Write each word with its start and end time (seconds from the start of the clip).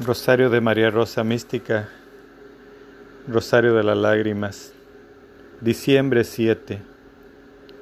Rosario 0.00 0.50
de 0.50 0.60
María 0.60 0.90
Rosa 0.90 1.22
Mística, 1.22 1.88
Rosario 3.28 3.74
de 3.74 3.84
las 3.84 3.96
Lágrimas, 3.96 4.72
diciembre 5.60 6.24
7, 6.24 6.82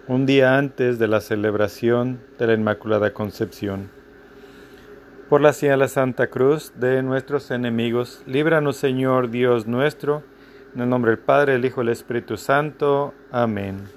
un 0.09 0.27
día 0.27 0.59
antes 0.59 0.99
de 0.99 1.09
la 1.09 1.23
celebración 1.23 2.21
de 2.39 2.49
la 2.49 2.53
Inmaculada 2.53 3.15
Concepción. 3.15 3.89
Por 5.31 5.41
la 5.41 5.55
señal 5.55 5.81
de 5.81 5.89
Santa 5.89 6.27
Cruz 6.27 6.75
de 6.77 7.03
nuestros 7.03 7.51
enemigos, 7.51 8.23
líbranos 8.27 8.77
Señor 8.77 9.31
Dios 9.31 9.67
nuestro, 9.67 10.23
en 10.75 10.83
el 10.83 10.91
nombre 10.91 11.13
del 11.13 11.19
Padre, 11.19 11.55
el 11.55 11.65
Hijo 11.65 11.81
y 11.81 11.87
el 11.87 11.93
Espíritu 11.93 12.37
Santo. 12.37 13.15
Amén. 13.31 13.89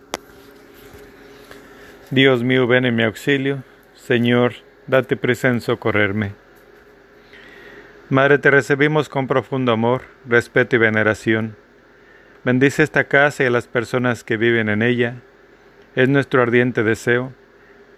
Dios 2.11 2.43
mío, 2.43 2.65
ven 2.65 2.85
en 2.85 2.95
mi 2.95 3.03
auxilio. 3.03 3.63
Señor, 3.93 4.53
date 4.87 5.17
prisa 5.17 5.49
en 5.49 5.59
socorrerme. 5.59 6.44
Madre, 8.09 8.37
te 8.37 8.51
recibimos 8.51 9.09
con 9.09 9.25
profundo 9.25 9.71
amor, 9.71 10.03
respeto 10.29 10.75
y 10.75 10.79
veneración. 10.79 11.55
Bendice 12.43 12.83
esta 12.83 13.05
casa 13.05 13.41
y 13.41 13.47
a 13.47 13.49
las 13.49 13.65
personas 13.65 14.23
que 14.23 14.37
viven 14.37 14.69
en 14.69 14.83
ella. 14.83 15.15
Es 15.95 16.07
nuestro 16.07 16.43
ardiente 16.43 16.83
deseo. 16.83 17.33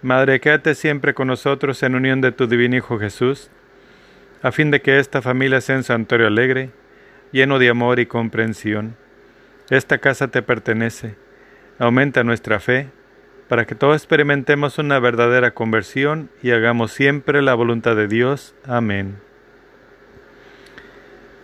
Madre, 0.00 0.40
quédate 0.40 0.74
siempre 0.74 1.12
con 1.12 1.28
nosotros 1.28 1.82
en 1.82 1.94
unión 1.94 2.22
de 2.22 2.32
tu 2.32 2.46
divino 2.46 2.74
Hijo 2.74 2.98
Jesús, 2.98 3.50
a 4.40 4.50
fin 4.50 4.70
de 4.70 4.80
que 4.80 4.98
esta 4.98 5.20
familia 5.20 5.60
sea 5.60 5.76
un 5.76 5.82
santuario 5.82 6.26
alegre, 6.26 6.70
lleno 7.30 7.58
de 7.58 7.68
amor 7.68 8.00
y 8.00 8.06
comprensión. 8.06 8.96
Esta 9.68 9.98
casa 9.98 10.28
te 10.28 10.40
pertenece. 10.40 11.16
Aumenta 11.78 12.24
nuestra 12.24 12.60
fe, 12.60 12.88
para 13.48 13.66
que 13.66 13.74
todos 13.74 13.96
experimentemos 13.96 14.78
una 14.78 15.00
verdadera 15.00 15.50
conversión 15.50 16.30
y 16.42 16.52
hagamos 16.52 16.92
siempre 16.92 17.42
la 17.42 17.52
voluntad 17.52 17.94
de 17.94 18.08
Dios. 18.08 18.54
Amén. 18.64 19.27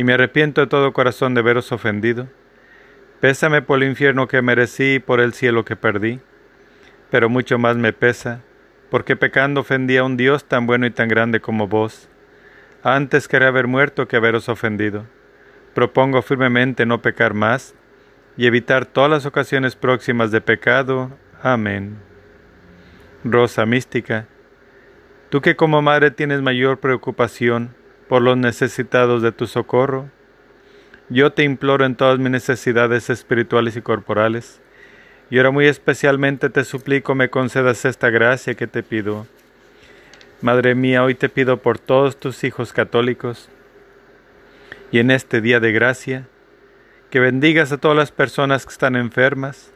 y 0.00 0.04
me 0.04 0.14
arrepiento 0.14 0.62
de 0.62 0.66
todo 0.66 0.94
corazón 0.94 1.34
de 1.34 1.42
veros 1.42 1.72
ofendido. 1.72 2.26
Pésame 3.20 3.60
por 3.60 3.82
el 3.82 3.90
infierno 3.90 4.28
que 4.28 4.40
merecí 4.40 4.94
y 4.94 4.98
por 4.98 5.20
el 5.20 5.34
cielo 5.34 5.66
que 5.66 5.76
perdí, 5.76 6.20
pero 7.10 7.28
mucho 7.28 7.58
más 7.58 7.76
me 7.76 7.92
pesa, 7.92 8.40
porque 8.90 9.14
pecando 9.14 9.60
ofendí 9.60 9.98
a 9.98 10.04
un 10.04 10.16
Dios 10.16 10.46
tan 10.46 10.66
bueno 10.66 10.86
y 10.86 10.90
tan 10.90 11.08
grande 11.08 11.40
como 11.40 11.68
vos. 11.68 12.08
Antes 12.82 13.28
quería 13.28 13.48
haber 13.48 13.66
muerto 13.66 14.08
que 14.08 14.16
haberos 14.16 14.48
ofendido. 14.48 15.04
Propongo 15.74 16.22
firmemente 16.22 16.86
no 16.86 17.02
pecar 17.02 17.34
más 17.34 17.74
y 18.38 18.46
evitar 18.46 18.86
todas 18.86 19.10
las 19.10 19.26
ocasiones 19.26 19.76
próximas 19.76 20.30
de 20.30 20.40
pecado. 20.40 21.10
Amén. 21.42 21.98
Rosa 23.22 23.66
mística, 23.66 24.28
tú 25.28 25.42
que 25.42 25.56
como 25.56 25.82
madre 25.82 26.10
tienes 26.10 26.40
mayor 26.40 26.80
preocupación, 26.80 27.74
por 28.10 28.22
los 28.22 28.36
necesitados 28.36 29.22
de 29.22 29.30
tu 29.30 29.46
socorro. 29.46 30.10
Yo 31.10 31.32
te 31.32 31.44
imploro 31.44 31.84
en 31.84 31.94
todas 31.94 32.18
mis 32.18 32.32
necesidades 32.32 33.08
espirituales 33.08 33.76
y 33.76 33.82
corporales, 33.82 34.60
y 35.30 35.38
ahora 35.38 35.52
muy 35.52 35.66
especialmente 35.66 36.50
te 36.50 36.64
suplico 36.64 37.14
me 37.14 37.30
concedas 37.30 37.84
esta 37.84 38.10
gracia 38.10 38.56
que 38.56 38.66
te 38.66 38.82
pido. 38.82 39.28
Madre 40.42 40.74
mía, 40.74 41.04
hoy 41.04 41.14
te 41.14 41.28
pido 41.28 41.58
por 41.58 41.78
todos 41.78 42.18
tus 42.18 42.42
hijos 42.42 42.72
católicos, 42.72 43.48
y 44.90 44.98
en 44.98 45.12
este 45.12 45.40
día 45.40 45.60
de 45.60 45.70
gracia, 45.70 46.26
que 47.10 47.20
bendigas 47.20 47.70
a 47.70 47.78
todas 47.78 47.96
las 47.96 48.10
personas 48.10 48.66
que 48.66 48.72
están 48.72 48.96
enfermas, 48.96 49.70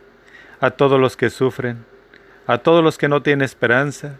a 0.59 0.73
todos 0.73 0.99
los 0.99 1.17
que 1.17 1.31
sufren, 1.31 1.85
a 2.49 2.59
todos 2.59 2.83
los 2.83 2.99
que 2.99 3.07
no 3.07 3.23
tienen 3.23 3.45
esperanza, 3.45 4.17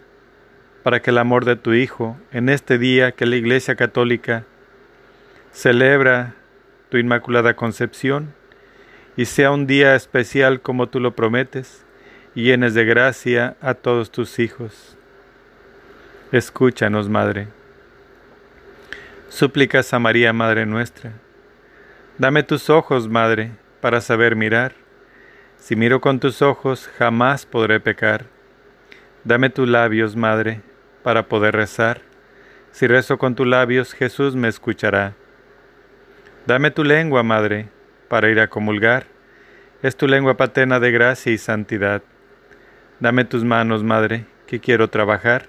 para 0.85 1.01
que 1.01 1.09
el 1.09 1.17
amor 1.17 1.45
de 1.45 1.55
tu 1.55 1.73
Hijo, 1.73 2.15
en 2.31 2.47
este 2.47 2.77
día 2.77 3.13
que 3.13 3.25
la 3.25 3.37
Iglesia 3.37 3.75
Católica 3.75 4.43
celebra 5.51 6.35
tu 6.89 6.97
Inmaculada 6.97 7.55
Concepción, 7.55 8.35
y 9.17 9.25
sea 9.25 9.49
un 9.49 9.65
día 9.65 9.95
especial 9.95 10.61
como 10.61 10.87
tú 10.87 10.99
lo 10.99 11.15
prometes, 11.15 11.83
y 12.35 12.43
llenes 12.43 12.75
de 12.75 12.85
gracia 12.85 13.57
a 13.61 13.73
todos 13.73 14.11
tus 14.11 14.37
hijos. 14.37 14.95
Escúchanos, 16.31 17.09
Madre. 17.09 17.47
Súplicas 19.29 19.91
a 19.91 19.97
María, 19.97 20.33
Madre 20.33 20.67
nuestra. 20.67 21.13
Dame 22.19 22.43
tus 22.43 22.69
ojos, 22.69 23.07
Madre, 23.07 23.53
para 23.81 24.01
saber 24.01 24.35
mirar. 24.35 24.73
Si 25.57 25.75
miro 25.75 25.99
con 25.99 26.19
tus 26.19 26.43
ojos, 26.43 26.87
jamás 26.99 27.47
podré 27.47 27.79
pecar. 27.79 28.27
Dame 29.23 29.49
tus 29.49 29.67
labios, 29.67 30.15
Madre, 30.15 30.61
para 31.05 31.27
poder 31.27 31.55
rezar. 31.55 32.01
Si 32.71 32.87
rezo 32.87 33.19
con 33.19 33.35
tus 33.35 33.45
labios, 33.45 33.93
Jesús 33.93 34.35
me 34.35 34.47
escuchará. 34.47 35.13
Dame 36.47 36.71
tu 36.71 36.83
lengua, 36.83 37.21
Madre, 37.21 37.69
para 38.09 38.27
ir 38.31 38.39
a 38.39 38.47
comulgar. 38.47 39.05
Es 39.83 39.95
tu 39.95 40.07
lengua 40.07 40.35
paterna 40.35 40.79
de 40.79 40.89
gracia 40.89 41.31
y 41.31 41.37
santidad. 41.37 42.01
Dame 42.99 43.23
tus 43.23 43.43
manos, 43.43 43.83
Madre, 43.83 44.25
que 44.47 44.59
quiero 44.59 44.89
trabajar. 44.89 45.45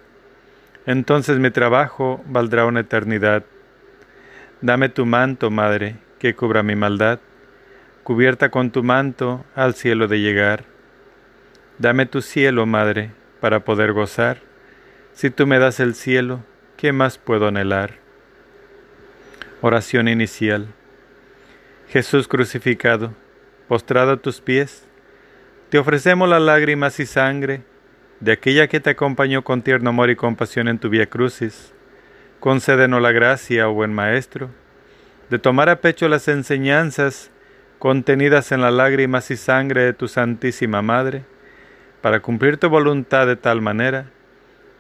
Entonces 0.85 1.39
mi 1.39 1.51
trabajo 1.51 2.23
valdrá 2.27 2.67
una 2.67 2.81
eternidad. 2.81 3.43
Dame 4.61 4.91
tu 4.91 5.07
manto, 5.07 5.51
Madre, 5.51 5.97
que 6.19 6.35
cubra 6.35 6.63
mi 6.63 6.77
maldad. 6.77 7.19
Cubierta 8.03 8.51
con 8.51 8.73
tu 8.73 8.83
manto 8.83 9.47
al 9.55 9.73
cielo 9.73 10.07
de 10.07 10.21
llegar. 10.21 10.65
Dame 11.79 12.05
tu 12.05 12.21
cielo, 12.21 12.67
Madre, 12.67 13.13
para 13.41 13.61
poder 13.61 13.95
gozar 13.95 14.46
si 15.17 15.31
tú 15.31 15.47
me 15.47 15.59
das 15.59 15.81
el 15.81 15.95
cielo, 15.95 16.45
¿qué 16.77 16.93
más 16.93 17.17
puedo 17.17 17.49
anhelar? 17.49 17.95
Oración 19.63 20.09
inicial. 20.09 20.67
Jesús 21.89 22.29
crucificado, 22.29 23.15
postrado 23.67 24.13
a 24.13 24.17
tus 24.19 24.43
pies, 24.43 24.87
te 25.71 25.79
ofrecemos 25.79 26.29
las 26.29 26.43
lágrimas 26.43 27.01
y 27.01 27.07
sangre 27.07 27.63
de 28.21 28.33
aquella 28.33 28.69
que 28.69 28.79
te 28.79 28.91
acompañó 28.91 29.43
con 29.43 29.63
tierno 29.63 29.89
amor 29.89 30.11
y 30.11 30.17
compasión 30.17 30.69
en 30.69 30.79
tu 30.79 30.91
vía 30.91 31.07
crucis. 31.07 31.73
Concédenos 32.39 33.01
la 33.01 33.13
gracia, 33.13 33.71
oh 33.71 33.73
buen 33.73 33.95
Maestro, 33.95 34.51
de 35.31 35.39
tomar 35.39 35.71
a 35.71 35.81
pecho 35.81 36.11
las 36.11 36.29
enseñanzas 36.29 37.31
contenidas 37.79 38.53
en 38.53 38.61
las 38.61 38.75
lágrimas 38.75 39.31
y 39.31 39.39
sangre 39.39 39.81
de 39.81 39.95
tu 39.95 40.09
Santísima 40.09 40.83
Madre, 40.83 41.25
para 42.03 42.21
cumplir 42.21 42.59
tu 42.59 42.69
voluntad 42.69 43.27
de 43.27 43.37
tal 43.37 43.63
manera 43.63 44.11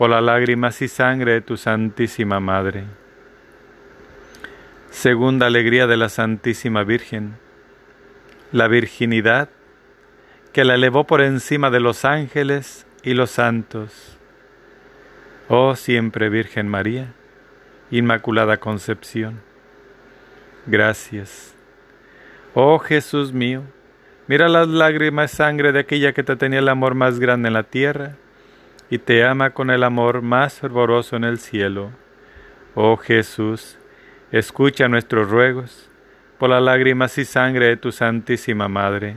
por 0.00 0.08
las 0.08 0.22
lágrimas 0.22 0.80
y 0.80 0.88
sangre 0.88 1.32
de 1.34 1.40
tu 1.42 1.58
Santísima 1.58 2.40
Madre. 2.40 2.84
Segunda 4.88 5.46
alegría 5.46 5.86
de 5.86 5.98
la 5.98 6.08
Santísima 6.08 6.84
Virgen, 6.84 7.34
la 8.50 8.66
virginidad 8.66 9.50
que 10.54 10.64
la 10.64 10.76
elevó 10.76 11.04
por 11.04 11.20
encima 11.20 11.68
de 11.68 11.80
los 11.80 12.06
ángeles 12.06 12.86
y 13.02 13.12
los 13.12 13.30
santos. 13.32 14.16
Oh 15.48 15.76
siempre 15.76 16.30
Virgen 16.30 16.66
María, 16.66 17.12
Inmaculada 17.90 18.56
Concepción. 18.56 19.42
Gracias. 20.64 21.54
Oh 22.54 22.78
Jesús 22.78 23.34
mío, 23.34 23.64
mira 24.28 24.48
las 24.48 24.66
lágrimas 24.66 25.30
sangre 25.30 25.72
de 25.72 25.80
aquella 25.80 26.14
que 26.14 26.22
te 26.22 26.36
tenía 26.36 26.60
el 26.60 26.70
amor 26.70 26.94
más 26.94 27.18
grande 27.18 27.48
en 27.48 27.52
la 27.52 27.64
tierra 27.64 28.16
y 28.90 28.98
te 28.98 29.24
ama 29.24 29.50
con 29.50 29.70
el 29.70 29.84
amor 29.84 30.20
más 30.20 30.58
fervoroso 30.58 31.16
en 31.16 31.24
el 31.24 31.38
cielo. 31.38 31.92
Oh 32.74 32.96
Jesús, 32.96 33.78
escucha 34.32 34.88
nuestros 34.88 35.30
ruegos 35.30 35.88
por 36.38 36.50
las 36.50 36.62
lágrimas 36.62 37.16
y 37.16 37.24
sangre 37.24 37.66
de 37.66 37.76
tu 37.76 37.92
Santísima 37.92 38.68
Madre. 38.68 39.16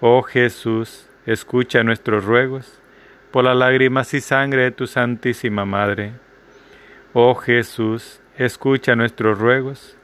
Oh 0.00 0.22
Jesús, 0.22 1.08
escucha 1.26 1.82
nuestros 1.82 2.24
ruegos 2.24 2.80
por 3.32 3.44
las 3.44 3.56
lágrimas 3.56 4.14
y 4.14 4.20
sangre 4.20 4.62
de 4.62 4.70
tu 4.70 4.86
Santísima 4.86 5.64
Madre. 5.64 6.12
Oh 7.12 7.34
Jesús, 7.34 8.20
escucha 8.36 8.94
nuestros 8.94 9.38
ruegos 9.38 9.96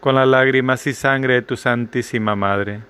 con 0.00 0.14
las 0.14 0.28
lágrimas 0.28 0.86
y 0.86 0.92
sangre 0.92 1.34
de 1.34 1.42
tu 1.42 1.56
Santísima 1.56 2.36
Madre. 2.36 2.82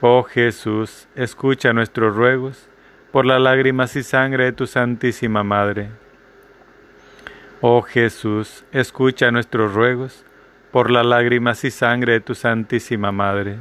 Oh 0.00 0.24
Jesús, 0.24 1.08
escucha 1.14 1.72
nuestros 1.72 2.14
ruegos 2.16 2.67
por 3.12 3.24
las 3.24 3.40
lágrimas 3.40 3.96
y 3.96 4.02
sangre 4.02 4.44
de 4.44 4.52
tu 4.52 4.66
Santísima 4.66 5.42
Madre. 5.42 5.90
Oh 7.60 7.82
Jesús, 7.82 8.64
escucha 8.70 9.30
nuestros 9.30 9.74
ruegos 9.74 10.24
por 10.70 10.90
las 10.90 11.06
lágrimas 11.06 11.64
y 11.64 11.70
sangre 11.70 12.12
de 12.12 12.20
tu 12.20 12.34
Santísima 12.34 13.10
Madre. 13.10 13.58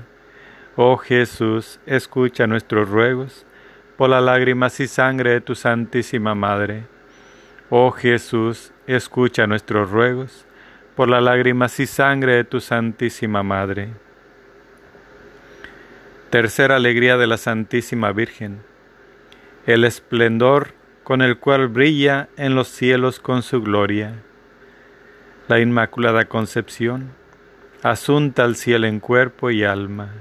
Oh 0.76 0.98
Jesús, 0.98 1.80
escucha 1.86 2.46
nuestros 2.46 2.90
ruegos 2.90 3.46
por 3.98 4.10
las 4.10 4.22
lágrimas 4.22 4.80
y 4.80 4.88
sangre 4.88 5.32
de 5.32 5.42
tu 5.42 5.56
Santísima 5.56 6.36
Madre. 6.36 6.84
Oh 7.70 7.92
Jesús, 7.92 8.72
escucha 8.86 9.48
nuestros 9.48 9.90
ruegos 9.90 10.46
por 10.96 11.10
las 11.10 11.24
lágrimas 11.24 11.80
y 11.80 11.88
sangre 11.88 12.36
de 12.36 12.44
tu 12.44 12.60
Santísima 12.60 13.44
Madre. 13.44 13.90
Tercera 16.30 16.76
alegría 16.76 17.18
de 17.18 17.28
la 17.28 17.38
Santísima 17.38 18.12
Virgen, 18.12 18.62
el 19.68 19.84
esplendor 19.84 20.69
con 21.04 21.22
el 21.22 21.40
cual 21.40 21.68
brilla 21.68 22.30
en 22.38 22.56
los 22.56 22.69
cielos 22.69 23.19
con 23.19 23.44
su 23.44 23.62
gloria. 23.62 24.14
La 25.50 25.60
Inmaculada 25.60 26.24
Concepción, 26.25 27.12
asunta 27.84 28.46
al 28.46 28.56
cielo 28.56 28.88
en 28.88 29.02
cuerpo 29.02 29.52
y 29.52 29.66
alma. 29.66 30.14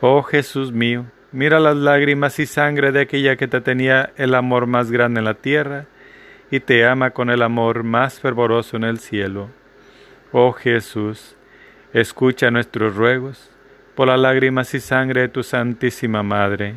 Oh 0.00 0.22
Jesús 0.22 0.70
mío, 0.70 1.06
mira 1.32 1.58
las 1.58 1.76
lágrimas 1.76 2.38
y 2.38 2.46
sangre 2.46 2.92
de 2.92 3.00
aquella 3.00 3.34
que 3.34 3.48
te 3.48 3.60
tenía 3.60 4.12
el 4.16 4.36
amor 4.36 4.68
más 4.68 4.92
grande 4.92 5.18
en 5.18 5.24
la 5.24 5.34
tierra, 5.34 5.86
y 6.48 6.60
te 6.60 6.86
ama 6.86 7.10
con 7.10 7.28
el 7.28 7.42
amor 7.42 7.82
más 7.82 8.20
fervoroso 8.20 8.76
en 8.76 8.84
el 8.84 9.00
cielo. 9.00 9.50
Oh 10.30 10.52
Jesús, 10.52 11.34
escucha 11.92 12.52
nuestros 12.52 12.94
ruegos 12.94 13.50
por 13.96 14.06
las 14.06 14.20
lágrimas 14.20 14.72
y 14.74 14.80
sangre 14.80 15.22
de 15.22 15.28
tu 15.28 15.42
Santísima 15.42 16.22
Madre. 16.22 16.76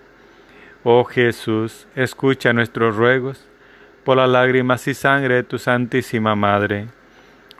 Oh 0.83 1.03
Jesús, 1.03 1.87
escucha 1.95 2.53
nuestros 2.53 2.95
ruegos 2.95 3.45
por 4.03 4.17
las 4.17 4.29
lágrimas 4.29 4.87
y 4.87 4.93
sangre 4.93 5.35
de 5.35 5.43
tu 5.43 5.59
Santísima 5.59 6.35
Madre. 6.35 6.87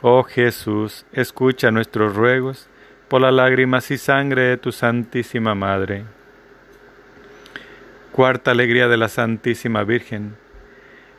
Oh 0.00 0.24
Jesús, 0.24 1.06
escucha 1.12 1.70
nuestros 1.70 2.16
ruegos 2.16 2.68
por 3.08 3.20
las 3.20 3.32
lágrimas 3.32 3.90
y 3.90 3.98
sangre 3.98 4.42
de 4.42 4.56
tu 4.56 4.72
Santísima 4.72 5.54
Madre. 5.54 6.04
Cuarta 8.10 8.50
alegría 8.50 8.88
de 8.88 8.96
la 8.96 9.08
Santísima 9.08 9.84
Virgen 9.84 10.36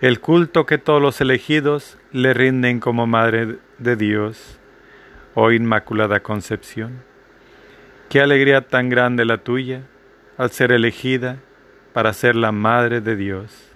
el 0.03 0.19
culto 0.19 0.65
que 0.65 0.77
todos 0.77 1.01
los 1.01 1.21
elegidos 1.21 1.97
le 2.11 2.33
rinden 2.33 2.81
como 2.81 3.07
Madre 3.07 3.55
de 3.77 3.95
Dios, 3.95 4.59
oh 5.33 5.49
Inmaculada 5.49 6.19
Concepción. 6.19 7.05
Qué 8.09 8.19
alegría 8.19 8.67
tan 8.67 8.89
grande 8.89 9.23
la 9.23 9.37
tuya 9.37 9.83
al 10.37 10.51
ser 10.51 10.73
elegida 10.73 11.37
para 11.93 12.11
ser 12.13 12.35
la 12.35 12.51
Madre 12.51 12.99
de 13.01 13.15
Dios. 13.15 13.71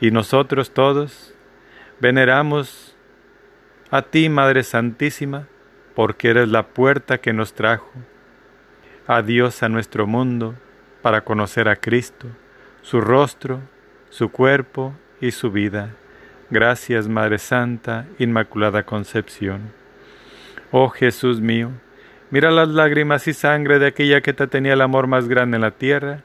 Y 0.00 0.10
nosotros 0.10 0.72
todos 0.72 1.34
veneramos 2.00 2.96
a 3.90 4.02
ti, 4.02 4.28
Madre 4.28 4.62
Santísima, 4.62 5.46
porque 5.94 6.30
eres 6.30 6.48
la 6.48 6.66
puerta 6.66 7.18
que 7.18 7.32
nos 7.32 7.54
trajo 7.54 7.90
a 9.06 9.22
Dios 9.22 9.62
a 9.62 9.68
nuestro 9.68 10.06
mundo 10.06 10.54
para 11.00 11.22
conocer 11.22 11.68
a 11.68 11.76
Cristo, 11.76 12.26
su 12.82 13.00
rostro, 13.00 13.60
su 14.10 14.30
cuerpo 14.30 14.94
y 15.20 15.30
su 15.30 15.50
vida. 15.50 15.94
Gracias, 16.50 17.08
Madre 17.08 17.38
Santa, 17.38 18.06
Inmaculada 18.18 18.84
Concepción. 18.84 19.72
Oh 20.70 20.88
Jesús 20.88 21.40
mío, 21.40 21.70
mira 22.30 22.50
las 22.50 22.68
lágrimas 22.68 23.28
y 23.28 23.32
sangre 23.32 23.78
de 23.78 23.86
aquella 23.86 24.20
que 24.20 24.32
te 24.32 24.46
tenía 24.46 24.72
el 24.74 24.80
amor 24.80 25.06
más 25.06 25.28
grande 25.28 25.56
en 25.56 25.62
la 25.62 25.70
tierra 25.70 26.24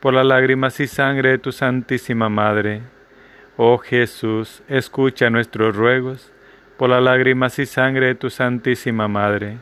por 0.00 0.14
las 0.14 0.26
lágrimas 0.26 0.78
y 0.80 0.86
sangre 0.86 1.30
de 1.30 1.38
tu 1.38 1.52
Santísima 1.52 2.28
Madre. 2.28 2.82
Oh 3.56 3.78
Jesús, 3.78 4.62
escucha 4.68 5.30
nuestros 5.30 5.74
ruegos 5.74 6.32
por 6.76 6.90
las 6.90 7.02
lágrimas 7.02 7.58
y 7.58 7.66
sangre 7.66 8.06
de 8.06 8.14
tu 8.14 8.30
Santísima 8.30 9.08
Madre. 9.08 9.58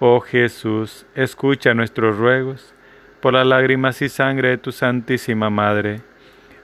Oh 0.00 0.20
Jesús, 0.20 1.06
escucha 1.14 1.74
nuestros 1.74 2.18
ruegos 2.18 2.74
por 3.20 3.34
las 3.34 3.46
lágrimas 3.46 4.02
y 4.02 4.08
sangre 4.08 4.48
de 4.48 4.58
tu 4.58 4.72
Santísima 4.72 5.48
Madre. 5.48 6.00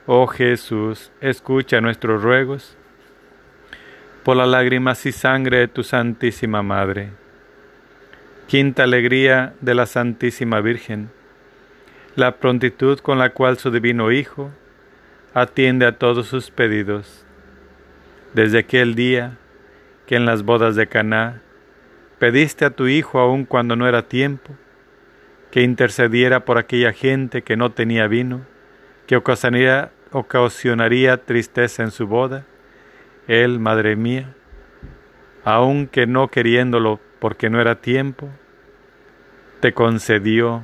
Oh 0.05 0.27
Jesús, 0.27 1.11
escucha 1.21 1.79
nuestros 1.79 2.21
ruegos 2.21 2.75
por 4.23 4.35
las 4.35 4.49
lágrimas 4.49 5.05
y 5.05 5.13
sangre 5.13 5.59
de 5.59 5.67
tu 5.69 5.83
Santísima 5.83 6.61
Madre. 6.61 7.11
Quinta 8.47 8.83
alegría 8.83 9.53
de 9.61 9.75
la 9.75 9.85
Santísima 9.85 10.59
Virgen, 10.59 11.11
la 12.15 12.37
prontitud 12.37 12.99
con 12.99 13.17
la 13.17 13.31
cual 13.31 13.57
su 13.57 13.71
divino 13.71 14.11
Hijo 14.11 14.51
atiende 15.33 15.85
a 15.85 15.97
todos 15.97 16.27
sus 16.27 16.51
pedidos. 16.51 17.25
Desde 18.33 18.59
aquel 18.59 18.95
día 18.95 19.37
que 20.05 20.15
en 20.15 20.25
las 20.25 20.43
bodas 20.43 20.75
de 20.75 20.87
Caná 20.87 21.41
pediste 22.19 22.65
a 22.65 22.71
tu 22.71 22.87
Hijo 22.87 23.19
aun 23.19 23.45
cuando 23.45 23.75
no 23.75 23.87
era 23.87 24.07
tiempo, 24.07 24.53
que 25.51 25.63
intercediera 25.63 26.45
por 26.45 26.57
aquella 26.57 26.93
gente 26.93 27.41
que 27.41 27.57
no 27.57 27.71
tenía 27.71 28.07
vino, 28.07 28.41
que 29.07 29.15
ocasionaría, 29.15 31.17
tristeza 31.17 31.83
en 31.83 31.91
su 31.91 32.07
boda. 32.07 32.45
Él, 33.27 33.59
Madre 33.59 33.95
mía, 33.95 34.35
aunque 35.43 36.05
no 36.05 36.29
queriéndolo 36.29 36.99
porque 37.19 37.49
no 37.49 37.59
era 37.59 37.81
tiempo, 37.81 38.29
te 39.59 39.73
concedió, 39.73 40.63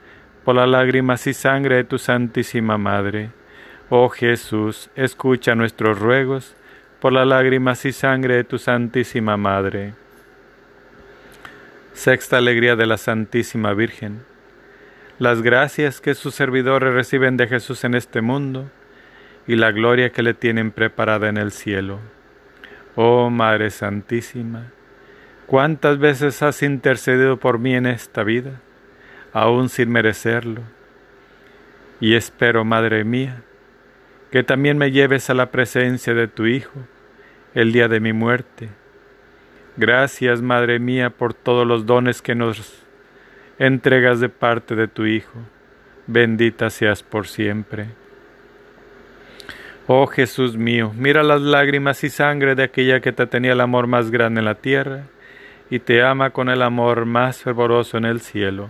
por 0.43 0.55
las 0.55 0.67
lágrimas 0.67 1.27
y 1.27 1.33
sangre 1.33 1.75
de 1.75 1.83
tu 1.83 1.97
Santísima 1.97 2.77
Madre. 2.77 3.29
Oh 3.89 4.09
Jesús, 4.09 4.89
escucha 4.95 5.53
nuestros 5.55 5.99
ruegos 5.99 6.55
por 6.99 7.13
las 7.13 7.27
lágrimas 7.27 7.85
y 7.85 7.91
sangre 7.91 8.35
de 8.35 8.43
tu 8.43 8.57
Santísima 8.57 9.37
Madre. 9.37 9.93
Sexta 11.93 12.37
alegría 12.37 12.75
de 12.75 12.85
la 12.85 12.97
Santísima 12.97 13.73
Virgen. 13.73 14.23
Las 15.19 15.41
gracias 15.41 16.01
que 16.01 16.15
sus 16.15 16.33
servidores 16.33 16.93
reciben 16.93 17.37
de 17.37 17.47
Jesús 17.47 17.83
en 17.83 17.93
este 17.93 18.21
mundo 18.21 18.71
y 19.45 19.55
la 19.55 19.71
gloria 19.71 20.11
que 20.11 20.23
le 20.23 20.33
tienen 20.33 20.71
preparada 20.71 21.29
en 21.29 21.37
el 21.37 21.51
cielo. 21.51 21.99
Oh 22.95 23.29
Madre 23.29 23.69
Santísima, 23.69 24.71
¿cuántas 25.45 25.99
veces 25.99 26.41
has 26.41 26.63
intercedido 26.63 27.37
por 27.37 27.59
mí 27.59 27.75
en 27.75 27.85
esta 27.85 28.23
vida, 28.23 28.61
aún 29.33 29.69
sin 29.69 29.91
merecerlo? 29.91 30.61
Y 31.99 32.15
espero, 32.15 32.65
Madre 32.65 33.03
mía, 33.03 33.43
que 34.31 34.43
también 34.43 34.77
me 34.77 34.91
lleves 34.91 35.29
a 35.29 35.33
la 35.33 35.51
presencia 35.51 36.13
de 36.13 36.27
tu 36.27 36.45
Hijo 36.45 36.79
el 37.53 37.71
día 37.71 37.87
de 37.87 37.99
mi 37.99 38.13
muerte. 38.13 38.69
Gracias, 39.77 40.41
Madre 40.41 40.79
mía, 40.79 41.09
por 41.09 41.33
todos 41.33 41.67
los 41.67 41.85
dones 41.85 42.21
que 42.21 42.35
nos 42.35 42.83
entregas 43.59 44.19
de 44.19 44.29
parte 44.29 44.75
de 44.75 44.87
tu 44.87 45.05
Hijo. 45.05 45.39
Bendita 46.07 46.69
seas 46.69 47.03
por 47.03 47.27
siempre. 47.27 47.87
Oh 49.87 50.07
Jesús 50.07 50.55
mío, 50.57 50.93
mira 50.95 51.21
las 51.21 51.41
lágrimas 51.41 52.03
y 52.03 52.09
sangre 52.09 52.55
de 52.55 52.63
aquella 52.63 53.01
que 53.01 53.11
te 53.11 53.27
tenía 53.27 53.53
el 53.53 53.61
amor 53.61 53.87
más 53.87 54.09
grande 54.09 54.39
en 54.39 54.45
la 54.45 54.55
tierra 54.55 55.03
y 55.69 55.79
te 55.79 56.03
ama 56.03 56.29
con 56.29 56.49
el 56.49 56.61
amor 56.61 57.05
más 57.05 57.41
fervoroso 57.41 57.97
en 57.97 58.05
el 58.05 58.21
cielo. 58.21 58.69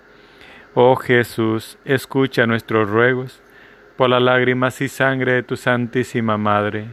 Oh 0.73 0.95
Jesús, 0.95 1.77
escucha 1.83 2.47
nuestros 2.47 2.89
ruegos 2.89 3.41
por 3.97 4.09
las 4.09 4.21
lágrimas 4.21 4.79
y 4.79 4.87
sangre 4.87 5.33
de 5.33 5.43
tu 5.43 5.57
Santísima 5.57 6.37
Madre. 6.37 6.87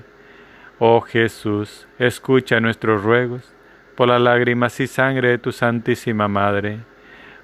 Oh 0.81 1.01
Jesús, 1.01 1.87
escucha 1.97 2.59
nuestros 2.59 3.05
ruegos 3.05 3.55
por 3.95 4.09
las 4.09 4.21
lágrimas 4.21 4.81
y 4.81 4.89
sangre 4.89 5.29
de 5.29 5.39
tu 5.39 5.53
Santísima 5.53 6.27
Madre. 6.27 6.81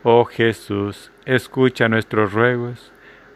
Oh 0.02 0.24
Jesús, 0.24 1.12
escucha 1.24 1.88
nuestros 1.88 2.32
ruegos 2.32 2.90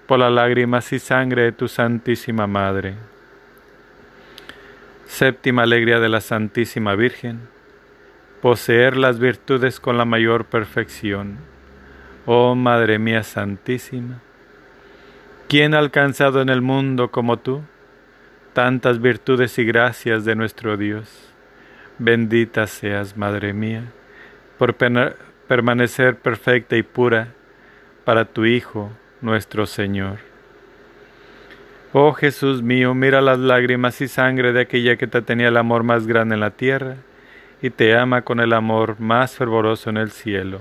por 0.09 0.19
las 0.19 0.33
lágrimas 0.33 0.93
y 0.93 0.99
sangre 0.99 1.43
de 1.43 1.53
tu 1.53 1.69
Santísima 1.69 2.49
Madre. 2.49 2.97
Séptima 5.07 5.63
alegría 5.63 6.01
de 6.01 6.09
la 6.09 6.21
Santísima 6.21 6.97
Virgen, 6.97 7.49
poseer 8.43 8.97
las 8.97 9.21
virtudes 9.21 9.79
con 9.79 9.99
la 9.99 10.05
mayor 10.05 10.47
perfección. 10.47 11.48
Oh 12.31 12.55
Madre 12.55 12.99
mía 12.99 13.23
Santísima, 13.23 14.21
¿Quién 15.49 15.73
ha 15.73 15.79
alcanzado 15.79 16.43
en 16.43 16.51
el 16.51 16.61
mundo 16.61 17.11
como 17.11 17.39
tú 17.39 17.63
tantas 18.53 19.01
virtudes 19.01 19.59
y 19.59 19.65
gracias 19.65 20.27
de 20.27 20.35
nuestro 20.35 20.77
Dios? 20.77 21.33
Bendita 21.97 22.67
seas, 22.67 23.17
Madre 23.17 23.55
mía, 23.55 23.85
por 24.59 24.75
permanecer 24.75 26.17
perfecta 26.17 26.77
y 26.77 26.83
pura 26.83 27.29
para 28.05 28.27
tu 28.27 28.45
Hijo, 28.45 28.91
nuestro 29.23 29.65
Señor. 29.65 30.19
Oh 31.95 32.13
Jesús 32.13 32.61
mío, 32.61 32.95
mira 32.95 33.23
las 33.23 33.39
lágrimas 33.39 34.03
y 34.03 34.07
sangre 34.07 34.53
de 34.53 34.61
aquella 34.61 34.97
que 34.97 35.07
te 35.07 35.23
tenía 35.23 35.49
el 35.49 35.57
amor 35.57 35.83
más 35.83 36.07
grande 36.07 36.35
en 36.35 36.41
la 36.41 36.51
tierra 36.51 36.97
y 37.63 37.71
te 37.71 37.97
ama 37.97 38.21
con 38.21 38.39
el 38.41 38.53
amor 38.53 39.01
más 39.01 39.35
fervoroso 39.35 39.89
en 39.89 39.97
el 39.97 40.11
cielo. 40.11 40.61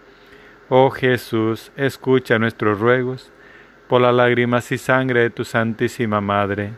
Oh 0.73 0.89
Jesús, 0.89 1.69
escucha 1.75 2.39
nuestros 2.39 2.79
ruegos, 2.79 3.29
por 3.89 3.99
las 3.99 4.15
lágrimas 4.15 4.71
y 4.71 4.77
sangre 4.77 5.23
de 5.23 5.29
tu 5.29 5.43
Santísima 5.43 6.21
Madre. 6.21 6.71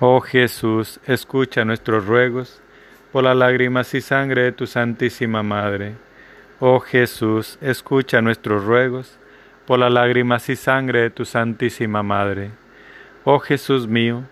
Oh 0.00 0.22
Jesús, 0.22 0.98
escucha 1.04 1.66
nuestros 1.66 2.06
ruegos, 2.06 2.62
por 3.12 3.24
las 3.24 3.36
lágrimas 3.36 3.92
y 3.92 4.00
sangre 4.00 4.44
de 4.44 4.52
tu 4.52 4.66
Santísima 4.66 5.42
Madre. 5.42 5.96
Oh 6.58 6.80
Jesús, 6.80 7.58
escucha 7.60 8.22
nuestros 8.22 8.64
ruegos, 8.64 9.18
por 9.66 9.78
las 9.78 9.92
lágrimas 9.92 10.48
y 10.48 10.56
sangre 10.56 11.02
de 11.02 11.10
tu 11.10 11.26
Santísima 11.26 12.02
Madre. 12.02 12.52
Oh 13.24 13.40
Jesús 13.40 13.86
mío, 13.86 14.22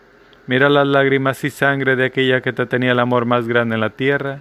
mira 0.47 0.71
las 0.71 0.87
lágrimas 0.87 1.45
y 1.45 1.51
sangre 1.51 1.97
de 1.97 2.07
aquella 2.07 2.41
que 2.41 2.55
te 2.55 2.65
tenía 2.65 2.93
el 2.93 2.99
amor 2.99 3.27
más 3.27 3.47
grande 3.47 3.75
en 3.75 3.83
la 3.83 3.91
tierra 3.91 4.41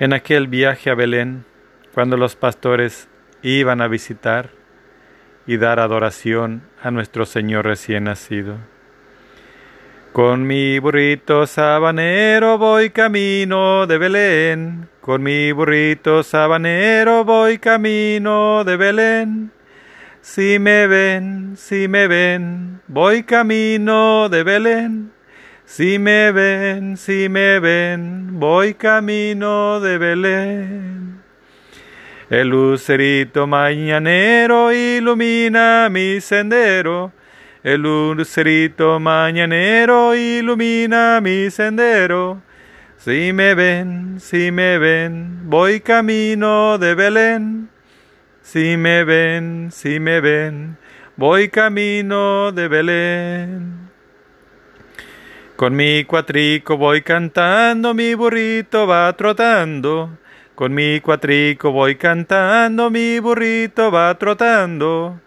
En 0.00 0.14
aquel 0.14 0.48
viaje 0.48 0.88
a 0.88 0.94
Belén, 0.94 1.44
cuando 1.92 2.16
los 2.16 2.34
pastores 2.34 3.06
iban 3.42 3.82
a 3.82 3.86
visitar 3.86 4.48
y 5.46 5.58
dar 5.58 5.78
adoración 5.78 6.62
a 6.82 6.90
nuestro 6.90 7.26
Señor 7.26 7.66
recién 7.66 8.04
nacido. 8.04 8.56
Con 10.14 10.46
mi 10.46 10.78
burrito 10.78 11.46
sabanero 11.46 12.56
voy 12.56 12.88
camino 12.88 13.86
de 13.86 13.98
Belén, 13.98 14.88
con 15.02 15.22
mi 15.22 15.52
burrito 15.52 16.22
sabanero 16.22 17.26
voy 17.26 17.58
camino 17.58 18.64
de 18.64 18.76
Belén. 18.78 19.52
Si 20.22 20.58
me 20.58 20.86
ven, 20.86 21.58
si 21.58 21.88
me 21.88 22.08
ven, 22.08 22.80
voy 22.88 23.22
camino 23.24 24.30
de 24.30 24.44
Belén. 24.44 25.19
Si 25.72 26.00
me 26.00 26.32
ven, 26.32 26.96
si 26.96 27.28
me 27.28 27.60
ven, 27.60 28.40
voy 28.40 28.74
camino 28.74 29.78
de 29.78 29.98
Belén. 29.98 31.22
El 32.28 32.48
lucerito 32.48 33.46
mañanero 33.46 34.72
ilumina 34.72 35.88
mi 35.88 36.20
sendero. 36.20 37.12
El 37.62 37.82
lucerito 37.82 38.98
mañanero 38.98 40.16
ilumina 40.16 41.20
mi 41.20 41.48
sendero. 41.52 42.42
Si 42.96 43.32
me 43.32 43.54
ven, 43.54 44.18
si 44.18 44.50
me 44.50 44.76
ven, 44.76 45.48
voy 45.48 45.78
camino 45.78 46.78
de 46.78 46.96
Belén. 46.96 47.68
Si 48.42 48.76
me 48.76 49.04
ven, 49.04 49.68
si 49.70 50.00
me 50.00 50.20
ven, 50.20 50.78
voy 51.16 51.48
camino 51.48 52.50
de 52.50 52.66
Belén. 52.66 53.89
Con 55.60 55.74
mi 55.74 56.04
cuatrico 56.04 56.78
voy 56.78 57.02
cantando, 57.02 57.92
mi 57.92 58.14
burrito 58.14 58.86
va 58.86 59.12
trotando. 59.12 60.16
Con 60.54 60.72
mi 60.72 61.00
cuatrico 61.00 61.70
voy 61.70 61.96
cantando, 61.96 62.88
mi 62.88 63.20
burrito 63.20 63.90
va 63.90 64.14
trotando. 64.14 65.20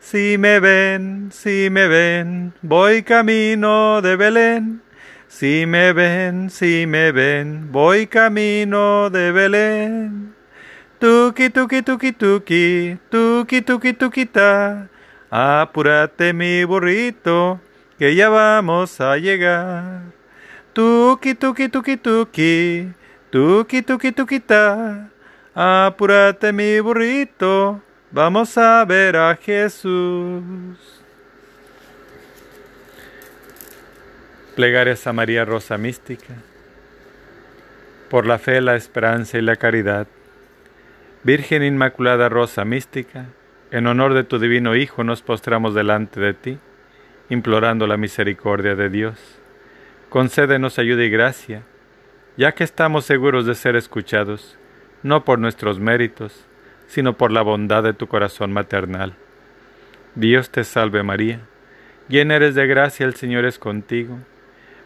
Si 0.00 0.38
me 0.38 0.58
ven, 0.58 1.28
si 1.30 1.68
me 1.70 1.86
ven, 1.86 2.54
voy 2.62 3.02
camino 3.02 4.00
de 4.00 4.16
Belén. 4.16 4.80
Si 5.28 5.66
me 5.66 5.92
ven, 5.92 6.48
si 6.48 6.86
me 6.86 7.12
ven, 7.12 7.70
voy 7.70 8.06
camino 8.06 9.10
de 9.10 9.32
Belén. 9.32 10.34
Tuki, 10.98 11.50
tuki, 11.50 11.82
tuki, 11.82 12.12
tuki, 12.12 12.96
tuki, 13.10 13.60
tuki, 13.60 13.92
tuki, 13.92 14.24
ta. 14.24 14.88
Apúrate 15.28 16.32
mi 16.32 16.64
burrito, 16.64 17.60
que 17.98 18.14
ya 18.14 18.28
vamos 18.28 19.00
a 19.00 19.16
llegar. 19.16 20.02
Tuki, 20.72 21.34
tuki, 21.34 21.68
tuki, 21.68 21.96
tuki, 21.96 22.92
tuki, 23.30 23.82
tuki, 23.82 24.12
tuki, 24.12 24.40
ta. 24.40 25.10
Apúrate 25.54 26.52
mi 26.52 26.80
burrito, 26.80 27.80
vamos 28.10 28.58
a 28.58 28.84
ver 28.84 29.16
a 29.16 29.36
Jesús. 29.36 30.42
Plegarias 34.56 35.06
a 35.06 35.12
María 35.12 35.44
Rosa 35.44 35.78
Mística. 35.78 36.34
Por 38.10 38.26
la 38.26 38.38
fe, 38.38 38.60
la 38.60 38.74
esperanza 38.74 39.38
y 39.38 39.42
la 39.42 39.56
caridad. 39.56 40.08
Virgen 41.22 41.62
Inmaculada 41.62 42.28
Rosa 42.28 42.64
Mística, 42.64 43.26
en 43.70 43.86
honor 43.86 44.14
de 44.14 44.24
tu 44.24 44.38
divino 44.38 44.76
Hijo 44.76 45.04
nos 45.04 45.22
postramos 45.22 45.74
delante 45.74 46.20
de 46.20 46.34
ti 46.34 46.58
implorando 47.28 47.86
la 47.86 47.96
misericordia 47.96 48.74
de 48.74 48.90
Dios. 48.90 49.38
Concédenos 50.08 50.78
ayuda 50.78 51.04
y 51.04 51.10
gracia, 51.10 51.62
ya 52.36 52.52
que 52.52 52.64
estamos 52.64 53.04
seguros 53.04 53.46
de 53.46 53.54
ser 53.54 53.76
escuchados, 53.76 54.58
no 55.02 55.24
por 55.24 55.38
nuestros 55.38 55.80
méritos, 55.80 56.46
sino 56.86 57.16
por 57.16 57.32
la 57.32 57.42
bondad 57.42 57.82
de 57.82 57.94
tu 57.94 58.06
corazón 58.06 58.52
maternal. 58.52 59.14
Dios 60.14 60.50
te 60.50 60.64
salve 60.64 61.02
María, 61.02 61.40
llena 62.08 62.36
eres 62.36 62.54
de 62.54 62.66
gracia, 62.66 63.06
el 63.06 63.14
Señor 63.14 63.44
es 63.44 63.58
contigo. 63.58 64.18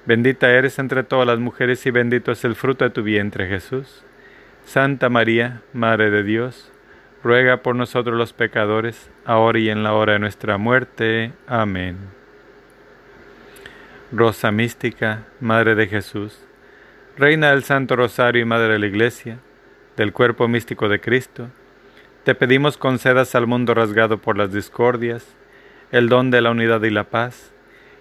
Bendita 0.06 0.50
eres 0.50 0.78
entre 0.78 1.02
todas 1.02 1.26
las 1.26 1.38
mujeres 1.38 1.84
y 1.84 1.90
bendito 1.90 2.32
es 2.32 2.44
el 2.44 2.54
fruto 2.54 2.84
de 2.84 2.90
tu 2.90 3.02
vientre 3.02 3.46
Jesús. 3.46 4.04
Santa 4.64 5.08
María, 5.08 5.62
Madre 5.72 6.10
de 6.10 6.22
Dios, 6.22 6.72
ruega 7.22 7.58
por 7.58 7.76
nosotros 7.76 8.16
los 8.16 8.32
pecadores, 8.32 9.10
ahora 9.24 9.58
y 9.58 9.68
en 9.68 9.82
la 9.82 9.92
hora 9.92 10.14
de 10.14 10.18
nuestra 10.18 10.56
muerte. 10.56 11.32
Amén. 11.46 12.17
Rosa 14.10 14.50
mística, 14.50 15.24
Madre 15.38 15.74
de 15.74 15.86
Jesús, 15.86 16.40
Reina 17.18 17.50
del 17.50 17.62
Santo 17.62 17.94
Rosario 17.94 18.40
y 18.40 18.46
Madre 18.46 18.72
de 18.72 18.78
la 18.78 18.86
Iglesia, 18.86 19.38
del 19.98 20.14
cuerpo 20.14 20.48
místico 20.48 20.88
de 20.88 20.98
Cristo, 20.98 21.50
te 22.24 22.34
pedimos 22.34 22.78
concedas 22.78 23.34
al 23.34 23.46
mundo 23.46 23.74
rasgado 23.74 24.16
por 24.16 24.38
las 24.38 24.50
discordias, 24.50 25.26
el 25.92 26.08
don 26.08 26.30
de 26.30 26.40
la 26.40 26.52
unidad 26.52 26.82
y 26.84 26.90
la 26.90 27.04
paz, 27.04 27.52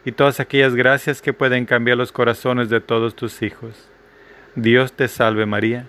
y 0.06 0.14
todas 0.14 0.40
aquellas 0.40 0.76
gracias 0.76 1.22
que 1.22 1.34
pueden 1.34 1.66
cambiar 1.66 1.98
los 1.98 2.14
corazones 2.14 2.70
de 2.70 2.80
todos 2.80 3.14
tus 3.14 3.42
hijos. 3.42 3.90
Dios 4.56 4.94
te 4.94 5.10
salve 5.10 5.46
María, 5.46 5.88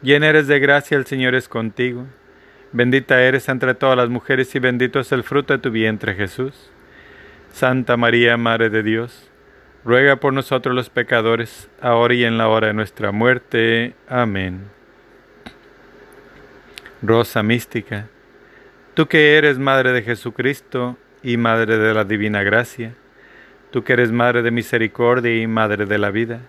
llena 0.00 0.28
eres 0.28 0.46
de 0.46 0.60
gracia, 0.60 0.96
el 0.96 1.04
Señor 1.04 1.34
es 1.34 1.50
contigo, 1.50 2.06
bendita 2.72 3.20
eres 3.20 3.50
entre 3.50 3.74
todas 3.74 3.98
las 3.98 4.08
mujeres 4.08 4.54
y 4.54 4.60
bendito 4.60 4.98
es 4.98 5.12
el 5.12 5.24
fruto 5.24 5.52
de 5.52 5.58
tu 5.58 5.70
vientre 5.70 6.14
Jesús. 6.14 6.70
Santa 7.52 7.98
María, 7.98 8.38
Madre 8.38 8.70
de 8.70 8.82
Dios, 8.82 9.28
ruega 9.84 10.16
por 10.16 10.32
nosotros 10.32 10.74
los 10.74 10.90
pecadores, 10.90 11.68
ahora 11.80 12.14
y 12.14 12.24
en 12.24 12.38
la 12.38 12.48
hora 12.48 12.68
de 12.68 12.74
nuestra 12.74 13.12
muerte. 13.12 13.94
Amén. 14.08 14.70
Rosa 17.02 17.42
mística, 17.42 18.06
tú 18.94 19.08
que 19.08 19.36
eres 19.36 19.58
Madre 19.58 19.92
de 19.92 20.02
Jesucristo 20.02 20.96
y 21.22 21.36
Madre 21.36 21.78
de 21.78 21.94
la 21.94 22.04
Divina 22.04 22.44
Gracia, 22.44 22.94
tú 23.72 23.82
que 23.82 23.94
eres 23.94 24.12
Madre 24.12 24.42
de 24.42 24.52
Misericordia 24.52 25.36
y 25.36 25.48
Madre 25.48 25.86
de 25.86 25.98
la 25.98 26.12
Vida, 26.12 26.40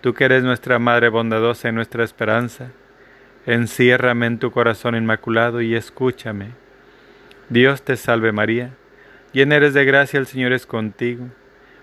tú 0.00 0.14
que 0.14 0.24
eres 0.24 0.44
nuestra 0.44 0.78
Madre 0.78 1.10
bondadosa 1.10 1.68
y 1.68 1.72
nuestra 1.72 2.04
esperanza, 2.04 2.70
enciérrame 3.44 4.26
en 4.26 4.38
tu 4.38 4.50
corazón 4.50 4.94
inmaculado 4.94 5.60
y 5.60 5.74
escúchame. 5.74 6.52
Dios 7.50 7.82
te 7.82 7.96
salve 7.96 8.32
María, 8.32 8.70
llena 9.32 9.56
eres 9.56 9.74
de 9.74 9.84
gracia, 9.84 10.18
el 10.18 10.26
Señor 10.26 10.54
es 10.54 10.64
contigo 10.64 11.28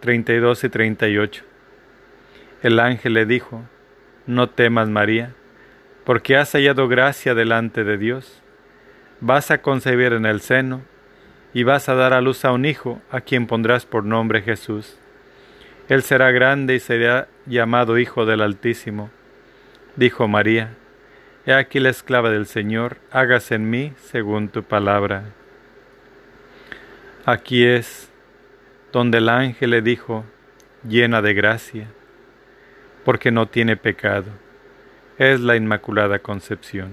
32 0.00 0.64
y 0.64 0.68
38. 0.68 1.44
El 2.62 2.78
ángel 2.80 3.14
le 3.14 3.26
dijo, 3.26 3.62
No 4.26 4.48
temas 4.48 4.88
María, 4.88 5.34
porque 6.04 6.36
has 6.36 6.52
hallado 6.52 6.88
gracia 6.88 7.34
delante 7.34 7.84
de 7.84 7.98
Dios. 7.98 8.42
Vas 9.20 9.50
a 9.50 9.62
concebir 9.62 10.12
en 10.12 10.26
el 10.26 10.40
seno 10.40 10.82
y 11.52 11.62
vas 11.64 11.88
a 11.88 11.94
dar 11.94 12.12
a 12.12 12.20
luz 12.20 12.44
a 12.44 12.52
un 12.52 12.64
hijo 12.64 13.00
a 13.10 13.20
quien 13.20 13.46
pondrás 13.46 13.86
por 13.86 14.04
nombre 14.04 14.42
Jesús. 14.42 14.98
Él 15.88 16.02
será 16.02 16.30
grande 16.30 16.74
y 16.74 16.80
será 16.80 17.28
llamado 17.46 17.98
Hijo 17.98 18.26
del 18.26 18.42
Altísimo. 18.42 19.10
Dijo 19.96 20.28
María, 20.28 20.74
He 21.46 21.52
aquí 21.52 21.78
la 21.78 21.90
esclava 21.90 22.30
del 22.30 22.46
Señor, 22.46 22.98
hágase 23.12 23.54
en 23.54 23.70
mí 23.70 23.92
según 24.02 24.48
tu 24.48 24.64
palabra. 24.64 25.24
Aquí 27.24 27.64
es 27.64 28.10
donde 28.96 29.18
el 29.18 29.28
ángel 29.28 29.72
le 29.72 29.82
dijo, 29.82 30.24
llena 30.82 31.20
de 31.20 31.34
gracia, 31.34 31.88
porque 33.04 33.30
no 33.30 33.46
tiene 33.46 33.76
pecado, 33.76 34.30
es 35.18 35.38
la 35.40 35.54
Inmaculada 35.54 36.20
Concepción. 36.20 36.92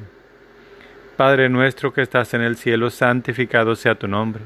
Padre 1.15 1.47
nuestro 1.47 1.93
que 1.93 2.01
estás 2.01 2.33
en 2.33 2.41
el 2.41 2.57
cielo, 2.57 2.89
santificado 2.89 3.77
sea 3.77 3.95
tu 3.95 4.09
nombre. 4.09 4.43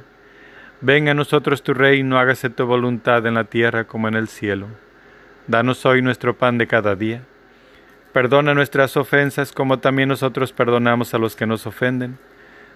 Venga 0.82 1.14
a 1.14 1.16
nosotros 1.16 1.64
tu 1.64 1.74
reino, 1.74 2.20
hágase 2.20 2.52
tu 2.52 2.64
voluntad 2.68 3.26
en 3.26 3.34
la 3.34 3.46
tierra 3.46 3.86
como 3.86 4.08
en 4.08 4.14
el 4.14 4.28
cielo. 4.28 4.68
Danos 5.48 5.84
hoy 5.88 6.04
nuestro 6.04 6.38
pan 6.38 6.60
de 6.60 6.68
cada 6.68 6.96
día. 6.96 7.24
Perdona 8.14 8.54
nuestras 8.54 8.96
ofensas 8.98 9.52
como 9.52 9.80
también 9.80 10.10
nosotros 10.10 10.54
perdonamos 10.54 11.16
a 11.16 11.18
los 11.18 11.36
que 11.36 11.48
nos 11.48 11.66
ofenden. 11.66 12.20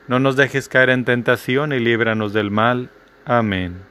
No 0.08 0.20
nos 0.20 0.38
dejes 0.38 0.68
caer 0.68 0.90
en 0.90 1.06
tentación 1.06 1.72
y 1.72 1.78
líbranos 1.78 2.34
del 2.34 2.50
mal. 2.50 2.90
Amén. 3.26 3.91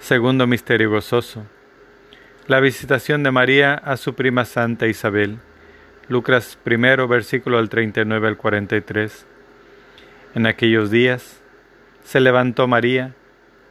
Segundo 0.00 0.46
Misterio 0.46 0.90
Gozoso. 0.90 1.44
La 2.46 2.60
visitación 2.60 3.24
de 3.24 3.32
María 3.32 3.74
a 3.74 3.96
su 3.96 4.14
prima 4.14 4.44
Santa 4.44 4.86
Isabel. 4.86 5.38
Lucas 6.08 6.56
primero, 6.62 7.08
versículo 7.08 7.56
del 7.56 7.68
39 7.68 8.28
al 8.28 8.36
43. 8.36 9.26
En 10.36 10.46
aquellos 10.46 10.92
días 10.92 11.40
se 12.04 12.20
levantó 12.20 12.68
María 12.68 13.14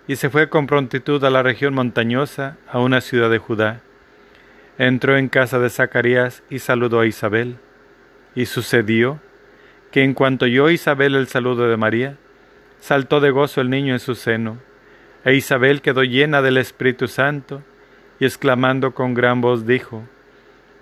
y 0.08 0.18
se 0.18 0.30
fue 0.30 0.50
con 0.50 0.68
prontitud 0.68 1.24
a 1.24 1.30
la 1.30 1.42
región 1.42 1.74
montañosa, 1.74 2.58
a 2.70 2.80
una 2.80 3.00
ciudad 3.00 3.30
de 3.30 3.38
Judá. 3.38 3.80
Entró 4.78 5.18
en 5.18 5.30
casa 5.30 5.60
de 5.60 5.70
Zacarías 5.70 6.44
y 6.50 6.60
saludó 6.60 7.00
a 7.00 7.06
Isabel. 7.06 7.56
Y 8.36 8.48
sucedió 8.48 9.22
que 9.92 10.04
en 10.04 10.14
cuanto 10.14 10.44
oyó 10.44 10.70
Isabel 10.70 11.16
el 11.16 11.28
saludo 11.28 11.70
de 11.70 11.78
María, 11.78 12.18
saltó 12.82 13.22
de 13.22 13.32
gozo 13.32 13.62
el 13.62 13.70
niño 13.70 13.94
en 13.94 14.02
su 14.02 14.16
seno, 14.16 14.58
e 15.26 15.34
Isabel 15.34 15.82
quedó 15.82 16.04
llena 16.04 16.44
del 16.44 16.58
Espíritu 16.58 17.08
Santo, 17.08 17.64
y 18.20 18.26
exclamando 18.26 18.94
con 18.94 19.14
gran 19.16 19.42
voz 19.42 19.66
dijo, 19.66 20.04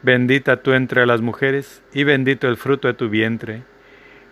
Bendita 0.04 0.58
tú 0.58 0.74
entre 0.74 1.06
las 1.06 1.22
mujeres, 1.22 1.82
y 1.94 2.04
bendito 2.04 2.50
el 2.50 2.58
fruto 2.58 2.90
de 2.90 2.94
tu 2.94 3.10
vientre. 3.10 3.64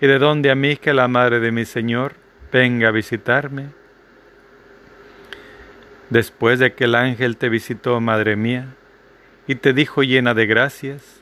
¿Y 0.02 0.08
de 0.08 0.20
dónde 0.20 0.52
a 0.52 0.56
mí 0.56 0.76
que 0.76 0.94
la 0.94 1.08
madre 1.08 1.40
de 1.40 1.52
mi 1.52 1.64
Señor 1.64 2.14
venga 2.52 2.90
a 2.90 2.92
visitarme? 2.92 3.70
Después 6.10 6.60
de 6.60 6.74
que 6.74 6.84
el 6.84 6.96
ángel 6.96 7.38
te 7.38 7.48
visitó, 7.48 8.02
madre 8.02 8.36
mía, 8.36 8.68
y 9.48 9.56
te 9.56 9.72
dijo 9.72 10.04
llena 10.04 10.34
de 10.34 10.46
gracias, 10.46 11.22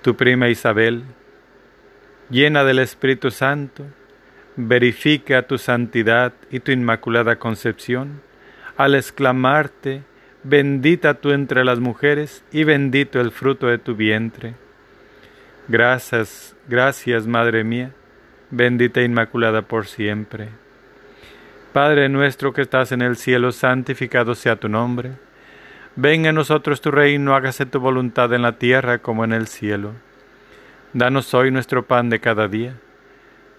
tu 0.00 0.16
prima 0.16 0.48
Isabel, 0.48 1.02
llena 2.30 2.64
del 2.64 2.78
Espíritu 2.78 3.30
Santo, 3.30 3.84
verifica 4.56 5.42
tu 5.42 5.58
santidad 5.58 6.32
y 6.50 6.60
tu 6.60 6.72
inmaculada 6.72 7.36
concepción 7.36 8.22
al 8.80 8.94
exclamarte, 8.94 10.04
bendita 10.42 11.12
tú 11.12 11.32
entre 11.32 11.66
las 11.66 11.80
mujeres 11.80 12.42
y 12.50 12.64
bendito 12.64 13.20
el 13.20 13.30
fruto 13.30 13.66
de 13.66 13.76
tu 13.76 13.94
vientre. 13.94 14.54
Gracias, 15.68 16.56
gracias, 16.66 17.26
Madre 17.26 17.62
mía, 17.62 17.92
bendita 18.50 19.00
e 19.00 19.04
inmaculada 19.04 19.60
por 19.60 19.86
siempre. 19.86 20.48
Padre 21.74 22.08
nuestro 22.08 22.54
que 22.54 22.62
estás 22.62 22.90
en 22.92 23.02
el 23.02 23.16
cielo, 23.16 23.52
santificado 23.52 24.34
sea 24.34 24.56
tu 24.56 24.70
nombre. 24.70 25.12
Venga 25.94 26.30
a 26.30 26.32
nosotros 26.32 26.80
tu 26.80 26.90
reino, 26.90 27.34
hágase 27.34 27.66
tu 27.66 27.80
voluntad 27.80 28.32
en 28.32 28.40
la 28.40 28.58
tierra 28.58 28.98
como 28.98 29.24
en 29.24 29.34
el 29.34 29.46
cielo. 29.46 29.92
Danos 30.94 31.34
hoy 31.34 31.50
nuestro 31.50 31.84
pan 31.84 32.08
de 32.08 32.18
cada 32.18 32.48
día. 32.48 32.76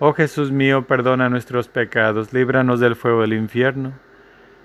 Oh 0.00 0.12
Jesús 0.12 0.52
mío, 0.52 0.86
perdona 0.86 1.28
nuestros 1.28 1.66
pecados, 1.66 2.32
líbranos 2.32 2.78
del 2.78 2.94
fuego 2.94 3.22
del 3.22 3.32
infierno. 3.32 3.94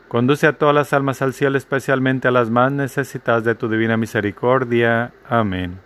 Conduce 0.08 0.46
a 0.46 0.54
todas 0.54 0.76
las 0.76 0.93
almas 0.93 1.24
al 1.24 1.34
cielo, 1.34 1.58
especialmente 1.58 2.28
a 2.28 2.32
las 2.32 2.52
más 2.52 2.72
necesitadas 2.72 3.43
de 3.43 3.56
tu 3.56 3.67
divina 3.67 3.98
misericordia. 3.98 5.12
Amén. 5.28 5.80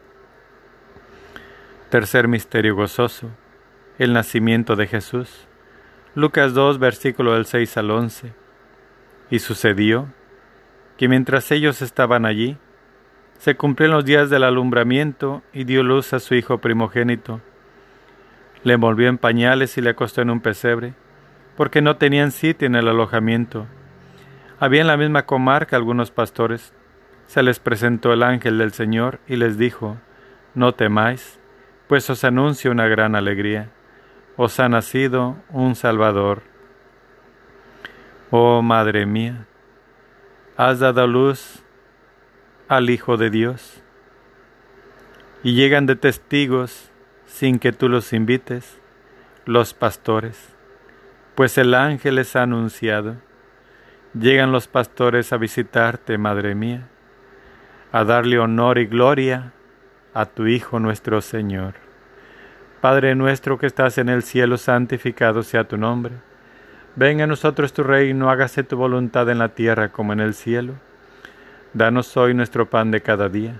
Tercer 1.89 2.27
misterio 2.27 2.75
gozoso, 2.75 3.29
el 3.97 4.11
nacimiento 4.11 4.75
de 4.75 4.87
Jesús. 4.87 5.47
Lucas 6.13 6.53
2, 6.53 6.77
versículo 6.77 7.35
del 7.35 7.45
6 7.45 7.77
al 7.77 7.91
11. 7.91 8.33
Y 9.29 9.39
sucedió 9.39 10.09
que 10.97 11.07
mientras 11.07 11.49
ellos 11.51 11.81
estaban 11.81 12.25
allí, 12.25 12.57
se 13.37 13.55
cumplieron 13.55 13.95
los 13.95 14.03
días 14.03 14.29
del 14.29 14.43
alumbramiento 14.43 15.41
y 15.53 15.63
dio 15.63 15.83
luz 15.83 16.11
a 16.11 16.19
su 16.19 16.35
hijo 16.35 16.57
primogénito. 16.57 17.39
Le 18.63 18.73
envolvió 18.73 19.07
en 19.07 19.17
pañales 19.17 19.77
y 19.77 19.81
le 19.81 19.91
acostó 19.91 20.21
en 20.21 20.29
un 20.29 20.41
pesebre, 20.41 20.93
porque 21.55 21.81
no 21.81 21.97
tenían 21.97 22.31
sitio 22.31 22.67
en 22.67 22.75
el 22.75 22.87
alojamiento. 22.87 23.67
Había 24.59 24.81
en 24.81 24.87
la 24.87 24.97
misma 24.97 25.25
comarca 25.25 25.75
algunos 25.75 26.11
pastores. 26.11 26.73
Se 27.27 27.43
les 27.43 27.59
presentó 27.59 28.13
el 28.13 28.23
ángel 28.23 28.57
del 28.57 28.73
Señor 28.73 29.19
y 29.27 29.35
les 29.35 29.57
dijo, 29.57 29.97
No 30.53 30.73
temáis, 30.73 31.39
pues 31.87 32.09
os 32.09 32.23
anuncio 32.23 32.71
una 32.71 32.87
gran 32.87 33.15
alegría 33.15 33.69
os 34.37 34.59
ha 34.59 34.69
nacido 34.69 35.35
un 35.49 35.75
Salvador. 35.75 36.43
Oh 38.29 38.61
Madre 38.61 39.05
mía, 39.05 39.47
has 40.55 40.79
dado 40.79 41.07
luz 41.07 41.63
al 42.67 42.89
Hijo 42.89 43.17
de 43.17 43.31
Dios, 43.31 43.81
y 45.43 45.55
llegan 45.55 45.87
de 45.87 45.95
testigos 45.95 46.86
sin 47.27 47.59
que 47.59 47.71
tú 47.71 47.89
los 47.89 48.13
invites, 48.13 48.79
los 49.45 49.73
pastores, 49.73 50.55
pues 51.35 51.57
el 51.57 51.75
ángel 51.75 52.15
les 52.15 52.35
ha 52.35 52.43
anunciado. 52.43 53.17
Llegan 54.19 54.51
los 54.51 54.67
pastores 54.67 55.31
a 55.31 55.37
visitarte, 55.37 56.17
Madre 56.17 56.55
mía, 56.55 56.87
a 57.91 58.03
darle 58.03 58.39
honor 58.39 58.79
y 58.79 58.87
gloria 58.87 59.53
a 60.13 60.25
tu 60.25 60.47
Hijo 60.47 60.79
nuestro 60.79 61.21
Señor. 61.21 61.75
Padre 62.81 63.13
nuestro 63.13 63.59
que 63.59 63.67
estás 63.67 63.97
en 63.97 64.09
el 64.09 64.23
cielo, 64.23 64.57
santificado 64.57 65.43
sea 65.43 65.67
tu 65.67 65.77
nombre. 65.77 66.15
Venga 66.95 67.25
a 67.25 67.27
nosotros 67.27 67.73
tu 67.73 67.83
reino, 67.83 68.29
hágase 68.29 68.63
tu 68.63 68.77
voluntad 68.77 69.29
en 69.29 69.37
la 69.37 69.49
tierra 69.49 69.89
como 69.89 70.13
en 70.13 70.19
el 70.19 70.33
cielo. 70.33 70.73
Danos 71.73 72.17
hoy 72.17 72.33
nuestro 72.33 72.69
pan 72.69 72.89
de 72.89 73.01
cada 73.01 73.29
día. 73.29 73.59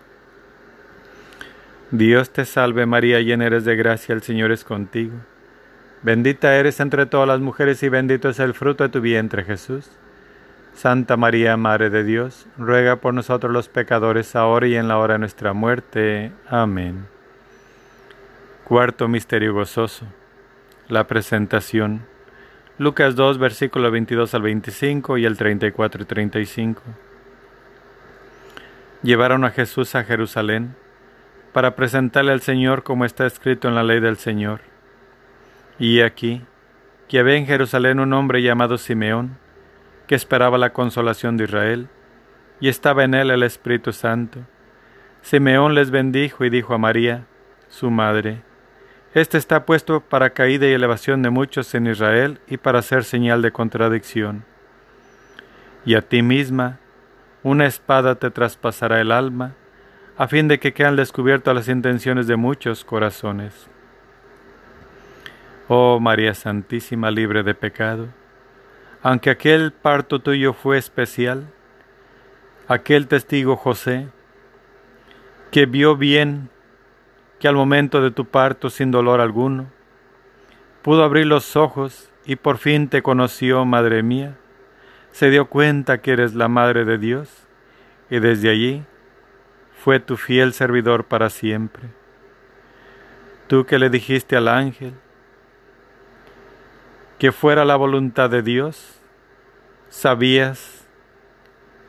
Dios 1.91 2.31
te 2.31 2.45
salve 2.45 2.85
María, 2.85 3.19
llena 3.19 3.45
eres 3.45 3.65
de 3.65 3.75
gracia, 3.75 4.13
el 4.13 4.21
Señor 4.21 4.51
es 4.51 4.63
contigo. 4.63 5.13
Bendita 6.01 6.55
eres 6.55 6.79
entre 6.79 7.05
todas 7.05 7.27
las 7.27 7.39
mujeres 7.39 7.83
y 7.83 7.89
bendito 7.89 8.29
es 8.29 8.39
el 8.39 8.53
fruto 8.53 8.83
de 8.83 8.89
tu 8.89 9.01
vientre, 9.01 9.43
Jesús. 9.43 9.91
Santa 10.73 11.17
María, 11.17 11.57
Madre 11.57 11.89
de 11.89 12.03
Dios, 12.03 12.47
ruega 12.57 12.95
por 12.95 13.13
nosotros 13.13 13.51
los 13.51 13.67
pecadores, 13.67 14.35
ahora 14.35 14.67
y 14.67 14.75
en 14.75 14.87
la 14.87 14.97
hora 14.97 15.15
de 15.15 15.19
nuestra 15.19 15.53
muerte. 15.53 16.31
Amén. 16.47 17.07
Cuarto 18.63 19.07
Misterio 19.07 19.53
Gozoso 19.53 20.07
la 20.91 21.07
presentación. 21.07 22.01
Lucas 22.77 23.15
2, 23.15 23.37
versículo 23.37 23.91
22 23.91 24.33
al 24.33 24.41
25 24.41 25.17
y 25.17 25.25
el 25.25 25.37
34 25.37 26.03
y 26.03 26.05
35. 26.05 26.81
Llevaron 29.01 29.45
a 29.45 29.51
Jesús 29.51 29.95
a 29.95 30.03
Jerusalén 30.03 30.75
para 31.53 31.75
presentarle 31.75 32.31
al 32.31 32.41
Señor 32.41 32.83
como 32.83 33.05
está 33.05 33.25
escrito 33.25 33.67
en 33.67 33.75
la 33.75 33.83
ley 33.83 33.99
del 33.99 34.17
Señor. 34.17 34.61
Y 35.79 36.01
aquí, 36.01 36.43
que 37.07 37.19
había 37.19 37.35
en 37.35 37.45
Jerusalén 37.45 37.99
un 37.99 38.13
hombre 38.13 38.41
llamado 38.41 38.77
Simeón, 38.77 39.37
que 40.07 40.15
esperaba 40.15 40.57
la 40.57 40.73
consolación 40.73 41.37
de 41.37 41.45
Israel, 41.45 41.89
y 42.59 42.67
estaba 42.67 43.03
en 43.03 43.13
él 43.13 43.31
el 43.31 43.43
Espíritu 43.43 43.91
Santo. 43.91 44.39
Simeón 45.21 45.75
les 45.75 45.91
bendijo 45.91 46.45
y 46.45 46.49
dijo 46.49 46.73
a 46.73 46.77
María, 46.77 47.25
su 47.67 47.89
madre, 47.89 48.41
este 49.13 49.37
está 49.37 49.65
puesto 49.65 49.99
para 49.99 50.29
caída 50.29 50.67
y 50.67 50.71
elevación 50.71 51.21
de 51.21 51.29
muchos 51.29 51.75
en 51.75 51.87
Israel 51.87 52.39
y 52.47 52.57
para 52.57 52.81
ser 52.81 53.03
señal 53.03 53.41
de 53.41 53.51
contradicción. 53.51 54.45
Y 55.85 55.95
a 55.95 56.01
ti 56.01 56.21
misma 56.21 56.79
una 57.43 57.65
espada 57.65 58.15
te 58.15 58.29
traspasará 58.31 59.01
el 59.01 59.11
alma, 59.11 59.55
a 60.21 60.27
fin 60.27 60.47
de 60.47 60.59
que 60.59 60.71
quedan 60.71 60.95
descubiertas 60.95 61.55
las 61.55 61.67
intenciones 61.67 62.27
de 62.27 62.35
muchos 62.35 62.85
corazones. 62.85 63.67
Oh 65.67 65.99
María 65.99 66.35
Santísima, 66.35 67.09
libre 67.09 67.41
de 67.41 67.55
pecado, 67.55 68.07
aunque 69.01 69.31
aquel 69.31 69.71
parto 69.71 70.19
tuyo 70.19 70.53
fue 70.53 70.77
especial, 70.77 71.47
aquel 72.67 73.07
testigo 73.07 73.55
José, 73.55 74.09
que 75.49 75.65
vio 75.65 75.97
bien 75.97 76.51
que 77.39 77.47
al 77.47 77.55
momento 77.55 77.99
de 77.99 78.11
tu 78.11 78.25
parto 78.25 78.69
sin 78.69 78.91
dolor 78.91 79.21
alguno, 79.21 79.71
pudo 80.83 81.03
abrir 81.03 81.25
los 81.25 81.55
ojos 81.55 82.11
y 82.27 82.35
por 82.35 82.59
fin 82.59 82.89
te 82.89 83.01
conoció, 83.01 83.65
Madre 83.65 84.03
mía, 84.03 84.37
se 85.13 85.31
dio 85.31 85.47
cuenta 85.47 85.99
que 85.99 86.11
eres 86.11 86.35
la 86.35 86.47
Madre 86.47 86.85
de 86.85 86.99
Dios 86.99 87.47
y 88.11 88.19
desde 88.19 88.51
allí 88.51 88.85
fue 89.83 89.99
tu 89.99 90.15
fiel 90.15 90.53
servidor 90.53 91.05
para 91.05 91.31
siempre. 91.31 91.89
Tú 93.47 93.65
que 93.65 93.79
le 93.79 93.89
dijiste 93.89 94.37
al 94.37 94.47
ángel 94.47 94.93
que 97.17 97.31
fuera 97.31 97.65
la 97.65 97.77
voluntad 97.77 98.29
de 98.29 98.43
Dios, 98.43 99.01
sabías 99.89 100.87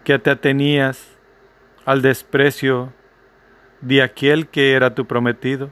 que 0.04 0.18
te 0.18 0.30
atenías 0.30 1.06
al 1.84 2.00
desprecio 2.00 2.94
de 3.82 4.00
aquel 4.00 4.46
que 4.48 4.72
era 4.72 4.94
tu 4.94 5.06
prometido, 5.06 5.70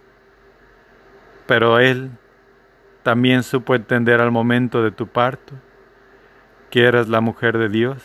pero 1.47 1.79
él 1.79 2.11
también 3.03 3.45
supo 3.45 3.75
entender 3.75 4.21
al 4.21 4.31
momento 4.31 4.83
de 4.83 4.91
tu 4.91 5.07
parto 5.07 5.55
que 6.69 6.85
eras 6.85 7.09
la 7.09 7.23
mujer 7.23 7.57
de 7.57 7.71
Dios 7.71 8.03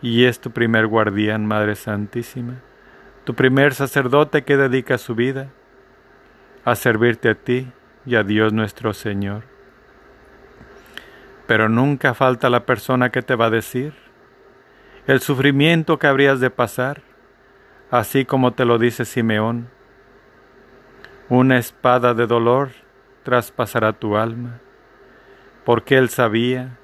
y 0.00 0.24
es 0.24 0.40
tu 0.40 0.50
primer 0.50 0.86
guardián, 0.86 1.44
Madre 1.46 1.76
Santísima, 1.76 2.54
tu 3.24 3.34
primer 3.34 3.74
sacerdote 3.74 4.42
que 4.42 4.56
dedica 4.56 4.98
su 4.98 5.14
vida 5.14 5.48
a 6.64 6.74
servirte 6.74 7.28
a 7.28 7.34
ti 7.34 7.70
y 8.04 8.16
a 8.16 8.22
Dios 8.22 8.52
nuestro 8.52 8.92
Señor. 8.94 9.44
Pero 11.46 11.68
nunca 11.68 12.14
falta 12.14 12.50
la 12.50 12.66
persona 12.66 13.10
que 13.10 13.22
te 13.22 13.34
va 13.34 13.46
a 13.46 13.50
decir 13.50 13.94
el 15.06 15.20
sufrimiento 15.20 15.98
que 15.98 16.06
habrías 16.06 16.38
de 16.38 16.50
pasar, 16.50 17.02
así 17.90 18.24
como 18.24 18.52
te 18.52 18.64
lo 18.64 18.78
dice 18.78 19.04
Simeón. 19.04 19.68
Una 21.28 21.58
espada 21.58 22.14
de 22.14 22.26
dolor 22.26 22.70
traspasará 23.24 23.92
tu 23.94 24.16
alma, 24.16 24.60
porque 25.64 25.96
él 25.96 26.08
sabía 26.08 26.78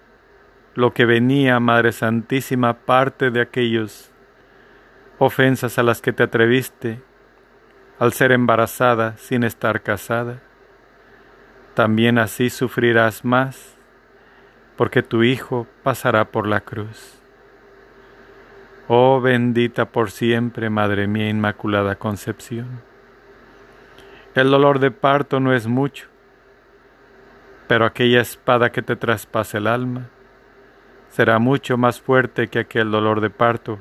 lo 0.75 0.95
que 0.95 1.05
venía, 1.05 1.61
Madre 1.61 1.93
Santísima, 1.93 2.75
parte 2.75 3.31
de 3.31 3.41
aquellos 3.41 4.11
ofensas 5.19 5.79
a 5.79 5.83
las 5.83 6.01
que 6.01 6.13
te 6.13 6.23
atreviste 6.23 7.03
al 7.99 8.13
ser 8.13 8.33
embarazada 8.33 9.17
sin 9.17 9.43
estar 9.43 9.83
casada. 9.83 10.41
También 11.75 12.19
así 12.19 12.51
sufrirás 12.51 13.25
más, 13.25 13.77
porque 14.77 15.03
tu 15.03 15.23
Hijo 15.25 15.67
pasará 15.83 16.31
por 16.31 16.47
la 16.47 16.61
cruz. 16.61 17.21
Oh 18.87 19.21
bendita 19.21 19.87
por 19.87 20.11
siempre, 20.11 20.71
Madre 20.71 21.07
mía 21.09 21.29
Inmaculada 21.29 21.97
Concepción. 21.97 22.81
El 24.35 24.51
dolor 24.51 24.79
de 24.79 24.91
parto 24.93 25.41
no 25.41 25.53
es 25.53 25.67
mucho, 25.67 26.07
pero 27.67 27.85
aquella 27.85 28.21
espada 28.21 28.71
que 28.71 28.83
te 28.83 28.95
traspasa 28.95 29.59
el 29.59 29.67
alma 29.67 30.09
será 31.11 31.39
mucho 31.39 31.77
más 31.77 32.01
fuerte 32.01 32.49
que 32.49 32.61
aquel 32.61 32.91
dolor 32.91 33.21
de 33.21 33.31
parto 33.31 33.81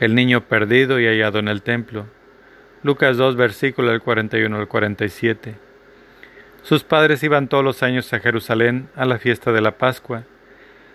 El 0.00 0.14
niño 0.16 0.48
perdido 0.48 0.98
y 0.98 1.06
hallado 1.06 1.38
en 1.38 1.46
el 1.46 1.62
templo. 1.62 2.06
Lucas 2.82 3.16
2, 3.16 3.36
versículo 3.36 3.90
del 3.90 4.00
41 4.00 4.56
al 4.56 4.66
47. 4.66 5.54
Sus 6.62 6.82
padres 6.82 7.22
iban 7.22 7.48
todos 7.48 7.62
los 7.62 7.82
años 7.82 8.12
a 8.12 8.18
Jerusalén 8.18 8.88
a 8.96 9.04
la 9.04 9.18
fiesta 9.18 9.52
de 9.52 9.60
la 9.60 9.78
Pascua 9.78 10.24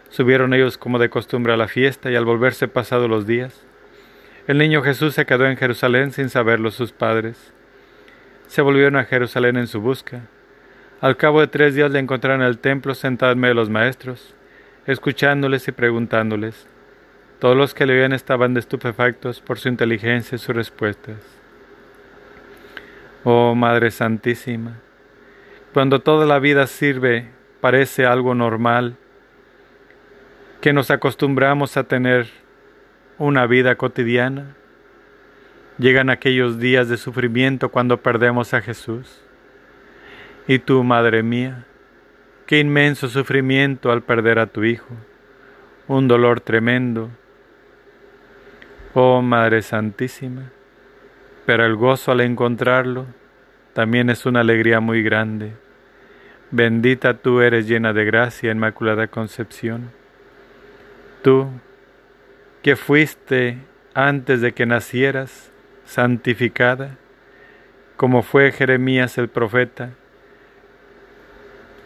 Subieron 0.10 0.53
ellos 0.53 0.78
como 0.78 0.99
de 0.99 1.10
costumbre 1.10 1.53
a 1.53 1.58
la 1.58 1.68
fiesta 1.68 2.12
y 2.12 2.16
al 2.16 2.26
volverse 2.26 2.68
pasados 2.68 3.10
los 3.10 3.28
días, 3.28 3.66
el 4.47 4.58
niño 4.58 4.82
Jesús 4.82 5.16
se 5.16 5.26
quedó 5.26 5.45
en 5.45 5.58
Jerusalén 5.58 6.12
sin 6.12 6.30
saberlo 6.30 6.72
sus 6.72 6.91
padres. 6.91 7.51
Se 8.47 8.62
volvieron 8.62 8.95
a 8.95 9.06
Jerusalén 9.06 9.58
en 9.58 9.68
su 9.68 9.82
busca. 9.82 10.22
Al 11.01 11.18
cabo 11.18 11.41
de 11.41 11.47
tres 11.47 11.74
días 11.76 11.91
le 11.91 11.99
encontraron 11.99 12.41
en 12.41 12.47
el 12.47 12.60
templo 12.60 12.93
sentado 12.93 13.32
en 13.32 13.39
medio 13.39 13.56
de 13.56 13.60
los 13.60 13.70
maestros, 13.70 14.36
escuchándoles 14.86 15.68
y 15.68 15.72
preguntándoles. 15.72 16.68
Todos 17.40 17.58
los 17.58 17.74
que 17.74 17.86
le 17.86 17.94
oían 17.94 18.14
estaban 18.14 18.56
estupefactos 18.56 19.42
por 19.42 19.60
su 19.60 19.68
inteligencia 19.68 20.36
y 20.36 20.40
sus 20.40 20.56
respuestas. 20.56 21.18
Oh 23.24 23.56
Madre 23.56 23.92
Santísima, 23.92 24.80
cuando 25.74 26.00
toda 26.00 26.26
la 26.26 26.40
vida 26.40 26.68
sirve, 26.68 27.28
parece 27.60 28.06
algo 28.06 28.36
normal, 28.36 28.96
que 30.62 30.74
nos 30.74 30.90
acostumbramos 30.92 31.76
a 31.76 31.84
tener 31.84 32.28
una 33.18 33.46
vida 33.48 33.76
cotidiana. 33.76 34.56
Llegan 35.78 36.10
aquellos 36.10 36.60
días 36.60 36.88
de 36.88 36.98
sufrimiento 36.98 37.70
cuando 37.70 37.98
perdemos 37.98 38.54
a 38.54 38.62
Jesús. 38.62 39.22
Y 40.48 40.60
tú, 40.60 40.84
Madre 40.84 41.24
mía, 41.24 41.66
qué 42.46 42.60
inmenso 42.60 43.10
sufrimiento 43.10 43.92
al 43.92 44.04
perder 44.04 44.40
a 44.40 44.48
tu 44.48 44.64
Hijo, 44.64 44.96
un 45.88 46.08
dolor 46.08 46.40
tremendo. 46.40 47.10
Oh 48.98 49.22
Madre 49.22 49.62
Santísima, 49.62 50.43
pero 51.46 51.66
el 51.66 51.76
gozo 51.76 52.14
al 52.14 52.22
encontrarlo 52.22 53.06
también 53.74 54.10
es 54.10 54.26
una 54.26 54.39
alegría 54.39 54.80
muy 54.80 55.04
grande. 55.04 55.52
Bendita 56.50 57.16
tú 57.16 57.41
eres 57.41 57.68
llena 57.68 57.91
de 57.91 58.06
gracia, 58.06 58.54
Inmaculada 58.54 59.08
Concepción. 59.08 59.91
Tú, 61.24 61.50
que 62.64 62.78
fuiste 62.78 63.58
antes 63.93 64.39
de 64.39 64.54
que 64.54 64.66
nacieras, 64.66 65.52
santificada, 65.84 66.96
como 67.98 68.24
fue 68.24 68.54
Jeremías 68.54 69.18
el 69.18 69.28
profeta. 69.28 69.89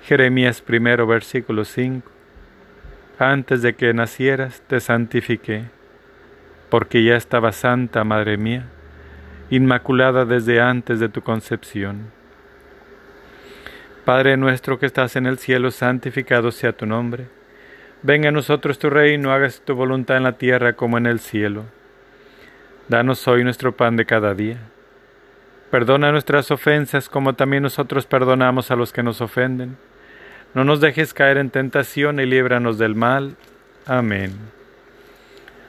Jeremías 0.04 0.62
primero, 0.62 1.08
versículo 1.08 1.66
5. 1.66 2.08
Antes 3.18 3.64
de 3.64 3.74
que 3.74 3.96
nacieras 3.96 4.62
te 4.68 4.80
santifiqué, 4.80 5.79
porque 6.70 7.04
ya 7.04 7.16
estaba 7.16 7.52
santa, 7.52 8.04
Madre 8.04 8.38
mía, 8.38 8.66
inmaculada 9.50 10.26
desde 10.26 10.62
antes 10.62 11.00
de 11.00 11.10
tu 11.10 11.22
concepción. 11.22 12.12
Padre 14.06 14.38
nuestro 14.38 14.80
que 14.80 14.86
estás 14.86 15.16
en 15.16 15.26
el 15.26 15.38
cielo, 15.38 15.72
santificado 15.72 16.52
sea 16.52 16.72
tu 16.72 16.86
nombre. 16.86 17.28
Venga 18.02 18.30
a 18.30 18.32
nosotros 18.32 18.80
tu 18.80 18.90
reino, 18.90 19.32
hágase 19.32 19.62
tu 19.64 19.76
voluntad 19.76 20.18
en 20.18 20.24
la 20.24 20.38
tierra 20.38 20.74
como 20.74 20.98
en 20.98 21.06
el 21.06 21.20
cielo. 21.20 21.66
Danos 22.88 23.28
hoy 23.28 23.44
nuestro 23.44 23.76
pan 23.76 23.98
de 23.98 24.06
cada 24.06 24.34
día. 24.34 24.58
Perdona 25.70 26.12
nuestras 26.12 26.50
ofensas 26.50 27.10
como 27.10 27.34
también 27.34 27.64
nosotros 27.64 28.06
perdonamos 28.06 28.72
a 28.72 28.76
los 28.76 28.92
que 28.92 29.04
nos 29.04 29.22
ofenden. 29.22 29.78
No 30.56 30.64
nos 30.64 30.82
dejes 30.82 31.14
caer 31.14 31.38
en 31.38 31.52
tentación 31.52 32.20
y 32.20 32.26
líbranos 32.26 32.80
del 32.80 32.96
mal. 32.96 33.36
Amén. 33.86 34.59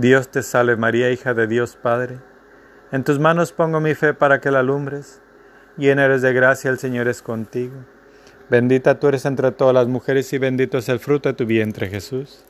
Dios 0.00 0.28
te 0.28 0.44
salve 0.44 0.76
María, 0.76 1.10
hija 1.10 1.34
de 1.34 1.48
Dios 1.48 1.74
Padre. 1.74 2.18
En 2.92 3.02
tus 3.02 3.18
manos 3.18 3.50
pongo 3.50 3.80
mi 3.80 3.96
fe 3.96 4.14
para 4.14 4.40
que 4.40 4.52
la 4.52 4.60
alumbres. 4.60 5.20
Llena 5.76 6.04
eres 6.04 6.22
de 6.22 6.32
gracia, 6.32 6.70
el 6.70 6.78
Señor 6.78 7.08
es 7.08 7.20
contigo. 7.20 7.74
Bendita 8.48 9.00
tú 9.00 9.08
eres 9.08 9.24
entre 9.24 9.50
todas 9.50 9.74
las 9.74 9.88
mujeres 9.88 10.32
y 10.32 10.38
bendito 10.38 10.78
es 10.78 10.88
el 10.88 11.00
fruto 11.00 11.28
de 11.28 11.32
tu 11.32 11.46
vientre, 11.46 11.88
Jesús. 11.88 12.44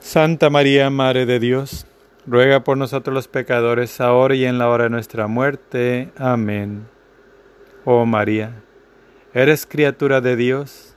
Santa 0.00 0.50
María, 0.50 0.90
Madre 0.90 1.26
de 1.26 1.38
Dios, 1.38 1.86
ruega 2.26 2.64
por 2.64 2.76
nosotros 2.76 3.14
los 3.14 3.28
pecadores, 3.28 4.00
ahora 4.00 4.34
y 4.34 4.46
en 4.46 4.58
la 4.58 4.68
hora 4.68 4.84
de 4.84 4.90
nuestra 4.90 5.28
muerte. 5.28 6.10
Amén. 6.16 6.88
Oh 7.84 8.04
María, 8.04 8.50
eres 9.32 9.64
criatura 9.64 10.20
de 10.20 10.34
Dios, 10.34 10.96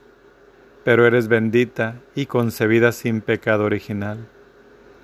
pero 0.82 1.06
eres 1.06 1.28
bendita 1.28 2.00
y 2.16 2.26
concebida 2.26 2.90
sin 2.90 3.20
pecado 3.20 3.62
original. 3.62 4.26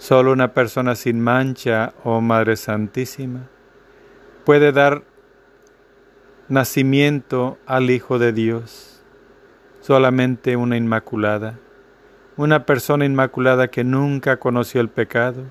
Solo 0.00 0.32
una 0.32 0.54
persona 0.54 0.94
sin 0.94 1.20
mancha, 1.20 1.92
oh 2.04 2.22
Madre 2.22 2.56
Santísima, 2.56 3.50
puede 4.46 4.72
dar 4.72 5.02
nacimiento 6.48 7.58
al 7.66 7.90
Hijo 7.90 8.18
de 8.18 8.32
Dios. 8.32 9.02
Solamente 9.82 10.56
una 10.56 10.78
inmaculada, 10.78 11.58
una 12.38 12.64
persona 12.64 13.04
inmaculada 13.04 13.68
que 13.68 13.84
nunca 13.84 14.38
conoció 14.38 14.80
el 14.80 14.88
pecado 14.88 15.44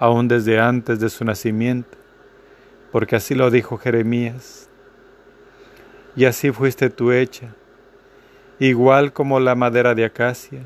aún 0.00 0.26
desde 0.26 0.58
antes 0.58 0.98
de 0.98 1.08
su 1.08 1.24
nacimiento, 1.24 1.96
porque 2.90 3.14
así 3.14 3.36
lo 3.36 3.48
dijo 3.48 3.78
Jeremías. 3.78 4.68
Y 6.16 6.24
así 6.24 6.50
fuiste 6.50 6.90
tú 6.90 7.12
hecha, 7.12 7.54
igual 8.58 9.12
como 9.12 9.38
la 9.38 9.54
madera 9.54 9.94
de 9.94 10.04
acacia, 10.04 10.62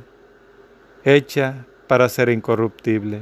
hecha 1.04 1.66
para 1.92 2.08
ser 2.08 2.30
incorruptible. 2.30 3.20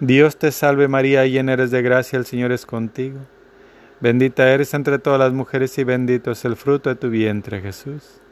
Dios 0.00 0.38
te 0.38 0.50
salve 0.50 0.88
María, 0.88 1.26
llena 1.26 1.52
eres 1.52 1.70
de 1.70 1.82
gracia, 1.82 2.18
el 2.18 2.24
Señor 2.24 2.52
es 2.52 2.64
contigo. 2.64 3.18
Bendita 4.00 4.50
eres 4.50 4.72
entre 4.72 4.98
todas 4.98 5.20
las 5.20 5.34
mujeres 5.34 5.76
y 5.76 5.84
bendito 5.84 6.30
es 6.30 6.46
el 6.46 6.56
fruto 6.56 6.88
de 6.88 6.96
tu 6.96 7.10
vientre, 7.10 7.60
Jesús. 7.60 8.22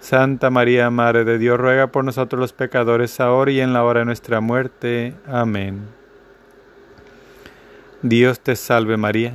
Santa 0.00 0.50
María, 0.50 0.90
Madre 0.90 1.24
de 1.24 1.38
Dios, 1.38 1.58
ruega 1.58 1.86
por 1.86 2.04
nosotros 2.04 2.38
los 2.38 2.52
pecadores, 2.52 3.20
ahora 3.20 3.52
y 3.52 3.60
en 3.60 3.72
la 3.72 3.82
hora 3.84 4.00
de 4.00 4.04
nuestra 4.04 4.42
muerte. 4.42 5.14
Amén. 5.26 5.80
Dios 8.02 8.38
te 8.40 8.54
salve 8.54 8.98
María, 8.98 9.32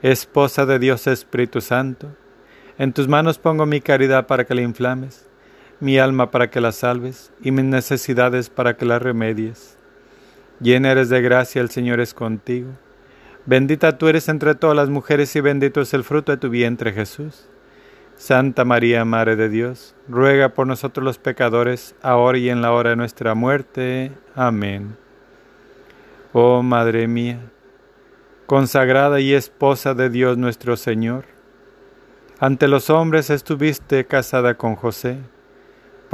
esposa 0.00 0.64
de 0.64 0.78
Dios 0.78 1.06
Espíritu 1.08 1.60
Santo. 1.60 2.08
En 2.78 2.94
tus 2.94 3.06
manos 3.06 3.36
pongo 3.36 3.66
mi 3.66 3.82
caridad 3.82 4.26
para 4.26 4.46
que 4.46 4.54
la 4.54 4.62
inflames, 4.62 5.26
mi 5.80 5.98
alma 5.98 6.30
para 6.30 6.50
que 6.50 6.60
la 6.60 6.72
salves 6.72 7.32
y 7.42 7.50
mis 7.50 7.64
necesidades 7.64 8.50
para 8.50 8.76
que 8.76 8.84
la 8.84 8.98
remedies. 8.98 9.76
Llena 10.60 10.92
eres 10.92 11.08
de 11.08 11.20
gracia, 11.20 11.60
el 11.60 11.70
Señor 11.70 12.00
es 12.00 12.14
contigo. 12.14 12.70
Bendita 13.46 13.98
tú 13.98 14.08
eres 14.08 14.28
entre 14.28 14.54
todas 14.54 14.76
las 14.76 14.88
mujeres 14.88 15.34
y 15.36 15.40
bendito 15.40 15.80
es 15.80 15.92
el 15.92 16.04
fruto 16.04 16.32
de 16.32 16.38
tu 16.38 16.48
vientre 16.48 16.92
Jesús. 16.92 17.48
Santa 18.16 18.64
María, 18.64 19.04
Madre 19.04 19.36
de 19.36 19.48
Dios, 19.48 19.94
ruega 20.08 20.50
por 20.50 20.66
nosotros 20.66 21.04
los 21.04 21.18
pecadores, 21.18 21.94
ahora 22.00 22.38
y 22.38 22.48
en 22.48 22.62
la 22.62 22.72
hora 22.72 22.90
de 22.90 22.96
nuestra 22.96 23.34
muerte. 23.34 24.12
Amén. 24.34 24.96
Oh 26.32 26.62
Madre 26.62 27.06
mía, 27.06 27.40
consagrada 28.46 29.20
y 29.20 29.34
esposa 29.34 29.94
de 29.94 30.10
Dios 30.10 30.38
nuestro 30.38 30.76
Señor, 30.76 31.26
ante 32.40 32.66
los 32.66 32.90
hombres 32.90 33.30
estuviste 33.30 34.06
casada 34.06 34.54
con 34.54 34.74
José, 34.74 35.18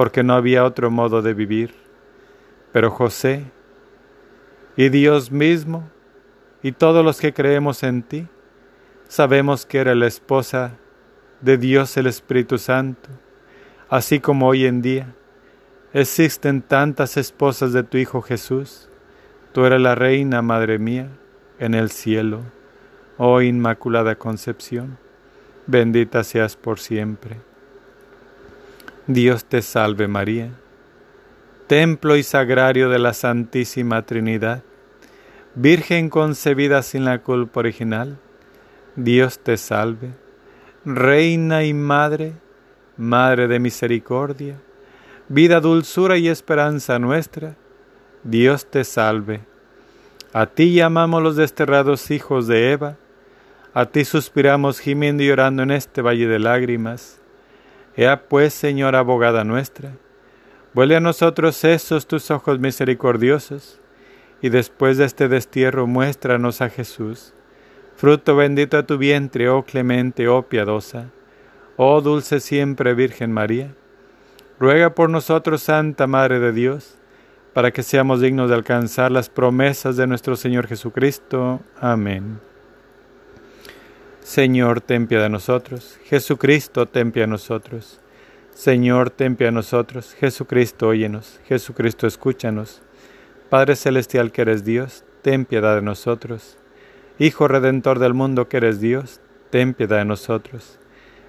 porque 0.01 0.23
no 0.23 0.33
había 0.33 0.65
otro 0.65 0.91
modo 0.91 1.21
de 1.21 1.35
vivir. 1.35 1.75
Pero 2.73 2.91
José 2.91 3.45
y 4.75 4.89
Dios 4.89 5.31
mismo 5.31 5.91
y 6.63 6.73
todos 6.73 7.05
los 7.05 7.21
que 7.21 7.35
creemos 7.35 7.83
en 7.83 8.03
ti, 8.03 8.27
sabemos 9.09 9.67
que 9.67 9.77
era 9.77 9.95
la 9.95 10.07
esposa 10.07 10.79
de 11.43 11.59
Dios 11.59 11.99
el 11.99 12.07
Espíritu 12.07 12.57
Santo, 12.57 13.11
así 13.91 14.21
como 14.21 14.49
hoy 14.49 14.65
en 14.65 14.81
día 14.81 15.15
existen 15.93 16.63
tantas 16.63 17.19
esposas 17.19 17.75
de 17.75 17.83
tu 17.83 17.99
Hijo 17.99 18.23
Jesús. 18.23 18.89
Tú 19.53 19.67
eres 19.67 19.83
la 19.83 19.97
reina, 19.97 20.41
Madre 20.41 20.79
mía, 20.79 21.11
en 21.59 21.75
el 21.75 21.91
cielo, 21.91 22.41
oh 23.19 23.43
Inmaculada 23.43 24.15
Concepción, 24.15 24.97
bendita 25.67 26.25
seas 26.25 26.57
por 26.57 26.79
siempre. 26.79 27.50
Dios 29.13 29.45
te 29.45 29.61
salve 29.61 30.07
María, 30.07 30.53
templo 31.67 32.15
y 32.15 32.23
sagrario 32.23 32.89
de 32.91 33.01
la 33.01 33.13
Santísima 33.13 34.07
Trinidad, 34.07 34.63
Virgen 35.57 36.11
concebida 36.11 36.81
sin 36.85 37.05
la 37.05 37.19
culpa 37.19 37.59
original, 37.59 38.21
Dios 38.95 39.41
te 39.41 39.57
salve 39.57 40.13
Reina 40.85 41.65
y 41.65 41.75
Madre, 41.75 42.35
Madre 42.97 43.49
de 43.49 43.59
misericordia, 43.59 44.61
vida, 45.29 45.59
dulzura 45.59 46.17
y 46.17 46.29
esperanza 46.29 47.01
nuestra, 47.01 47.57
Dios 48.23 48.71
te 48.71 48.85
salve. 48.85 49.41
A 50.33 50.47
ti 50.47 50.73
llamamos 50.73 51.21
los 51.21 51.35
desterrados 51.35 52.13
hijos 52.13 52.47
de 52.47 52.71
Eva, 52.71 52.97
a 53.75 53.87
ti 53.87 54.05
suspiramos 54.05 54.79
gimiendo 54.79 55.25
y 55.25 55.27
llorando 55.27 55.65
en 55.65 55.73
este 55.73 56.01
valle 56.01 56.29
de 56.29 56.39
lágrimas. 56.39 57.20
Ea 57.97 58.29
pues, 58.29 58.55
Señora 58.55 59.01
abogada 59.01 59.45
nuestra, 59.45 59.93
vuelve 60.75 60.97
a 60.97 61.01
nosotros 61.01 61.65
esos 61.65 62.07
tus 62.07 62.31
ojos 62.31 62.59
misericordiosos, 62.59 63.81
y 64.43 64.49
después 64.49 64.97
de 64.99 65.05
este 65.05 65.29
destierro 65.29 65.87
muéstranos 65.87 66.63
a 66.63 66.71
Jesús 66.71 67.35
Fruto 68.01 68.35
bendito 68.35 68.79
de 68.79 68.83
tu 68.85 68.97
vientre, 68.97 69.51
oh 69.51 69.63
clemente, 69.63 70.27
oh 70.27 70.49
piadosa, 70.49 71.11
oh 71.77 72.01
dulce 72.01 72.41
siempre 72.41 72.95
Virgen 72.95 73.31
María. 73.31 73.75
Ruega 74.59 74.95
por 74.95 75.11
nosotros, 75.11 75.65
Santa 75.65 76.07
Madre 76.07 76.41
de 76.41 76.53
Dios, 76.53 76.97
para 77.53 77.73
que 77.73 77.83
seamos 77.83 78.23
dignos 78.23 78.49
de 78.49 78.55
alcanzar 78.55 79.13
las 79.13 79.29
promesas 79.29 79.99
de 79.99 80.07
nuestro 80.07 80.35
Señor 80.37 80.67
Jesucristo. 80.67 81.61
Amén. 81.79 82.41
Señor, 84.23 84.81
ten 84.81 85.07
piedad 85.07 85.25
de 85.25 85.31
nosotros. 85.31 85.99
Jesucristo, 86.05 86.87
ten 86.87 87.11
piedad 87.11 87.27
de 87.27 87.33
nosotros. 87.33 88.01
Señor, 88.55 89.11
ten 89.11 89.37
piedad 89.37 89.51
de 89.51 89.57
nosotros. 89.57 90.15
Jesucristo, 90.15 90.89
óyenos. 90.89 91.41
Jesucristo, 91.47 92.07
escúchanos. 92.07 92.83
Padre 93.49 93.75
Celestial 93.75 94.31
que 94.31 94.43
eres 94.43 94.65
Dios, 94.65 95.05
ten 95.23 95.45
piedad 95.45 95.75
de 95.75 95.83
nosotros. 95.83 96.57
Hijo 97.19 97.49
Redentor 97.49 97.99
del 97.99 98.15
mundo 98.15 98.49
que 98.49 98.59
eres 98.59 98.81
Dios, 98.81 99.21
ten 99.51 99.75
piedad 99.75 99.99
de 99.99 100.05
nosotros. 100.05 100.79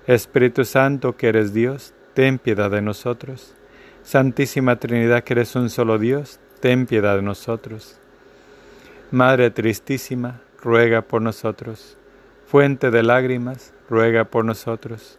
Espíritu 0.05 0.63
Santo 0.65 1.17
que 1.17 1.29
eres 1.29 1.53
Dios, 1.53 1.93
ten 2.13 2.37
piedad 2.37 2.69
de 2.69 2.81
nosotros. 2.81 3.55
Santísima 4.03 4.75
Trinidad 4.77 5.23
que 5.23 5.33
eres 5.33 5.55
un 5.55 5.69
solo 5.69 5.97
Dios, 5.97 6.39
ten 6.59 6.85
piedad 6.85 7.15
de 7.15 7.21
nosotros. 7.21 7.99
Madre 9.09 9.49
tristísima, 9.49 10.41
ruega 10.61 11.01
por 11.01 11.21
nosotros. 11.21 11.97
Fuente 12.51 12.91
de 12.91 13.01
lágrimas, 13.01 13.73
ruega 13.89 14.25
por 14.25 14.43
nosotros. 14.43 15.17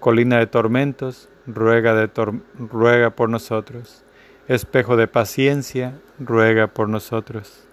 Colina 0.00 0.36
de 0.36 0.46
tormentos, 0.46 1.30
ruega, 1.46 3.10
por 3.16 3.30
nosotros. 3.30 4.04
Espejo 4.48 4.98
de 4.98 5.08
paciencia, 5.08 5.94
ruega 6.18 6.66
por 6.66 6.90
nosotros. 6.90 7.64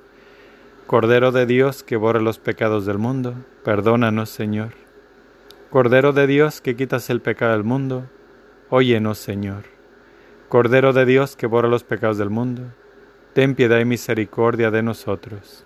Cordero 0.88 1.34
de 1.34 1.45
Dios 1.45 1.84
que 1.84 1.97
borra 1.97 2.22
los 2.22 2.39
pecados 2.39 2.86
del 2.86 2.99
mundo, 2.99 3.36
perdónanos, 3.66 4.30
Señor. 4.30 4.76
Cordero 5.72 6.14
de 6.14 6.26
Dios 6.26 6.62
que 6.62 6.78
quitas 6.78 7.09
el 7.09 7.20
pecado 7.20 7.51
del 7.51 7.66
mundo, 7.66 8.05
óyenos, 8.70 9.18
Señor. 9.18 9.64
Cordero 10.47 10.93
de 10.93 11.03
Dios 11.05 11.36
que 11.36 11.47
borra 11.47 11.68
los 11.68 11.84
pecados 11.84 12.18
del 12.18 12.30
mundo, 12.30 12.64
ten 13.34 13.55
piedad 13.55 13.82
y 13.82 13.84
misericordia 13.84 14.72
de 14.72 14.84
nosotros. 14.84 15.66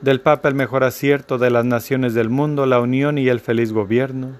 del 0.00 0.20
Papa 0.20 0.48
el 0.48 0.54
mejor 0.54 0.84
acierto 0.84 1.38
de 1.38 1.50
las 1.50 1.64
naciones 1.64 2.14
del 2.14 2.28
mundo, 2.28 2.66
la 2.66 2.80
unión 2.80 3.18
y 3.18 3.28
el 3.28 3.40
feliz 3.40 3.72
gobierno, 3.72 4.32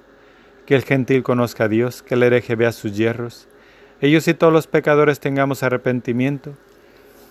que 0.67 0.75
el 0.75 0.83
gentil 0.83 1.23
conozca 1.23 1.65
a 1.65 1.69
Dios, 1.69 2.03
que 2.03 2.15
el 2.15 2.23
hereje 2.23 2.57
vea 2.57 2.73
sus 2.73 2.97
hierros, 2.97 3.49
ellos 4.01 4.29
y 4.29 4.35
todos 4.35 4.53
los 4.53 4.67
pecadores 4.67 5.21
tengamos 5.21 5.63
arrepentimiento, 5.63 6.55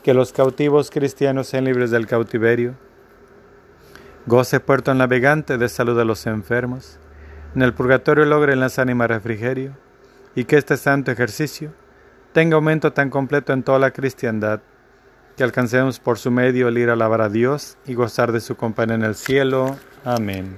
que 0.04 0.14
los 0.14 0.34
cautivos 0.34 0.90
cristianos 0.90 1.48
sean 1.48 1.66
libres 1.66 1.92
del 1.92 2.08
cautiverio, 2.08 2.76
goce 4.26 4.60
puerto 4.60 4.94
navegante 4.94 5.58
de 5.58 5.70
salud 5.70 6.00
a 6.00 6.06
los 6.06 6.26
enfermos, 6.26 6.98
en 7.56 7.62
el 7.62 7.74
purgatorio 7.74 8.26
logren 8.26 8.60
las 8.60 8.80
ánimas 8.80 9.08
refrigerio, 9.08 9.74
y 10.36 10.46
que 10.46 10.58
este 10.58 10.78
santo 10.78 11.12
ejercicio 11.12 11.72
tenga 12.34 12.56
aumento 12.56 12.92
tan 12.92 13.10
completo 13.10 13.54
en 13.54 13.64
toda 13.64 13.80
la 13.80 13.92
cristiandad, 13.92 14.62
que 15.36 15.44
alcancemos 15.44 16.00
por 16.00 16.18
su 16.18 16.32
medio 16.32 16.68
el 16.68 16.78
ir 16.78 16.90
a 16.90 16.94
alabar 16.94 17.22
a 17.22 17.30
Dios 17.30 17.78
y 17.86 17.94
gozar 17.94 18.32
de 18.32 18.40
su 18.40 18.56
compañía 18.56 18.96
en 18.96 19.04
el 19.04 19.16
cielo. 19.16 19.78
Amén. 20.04 20.56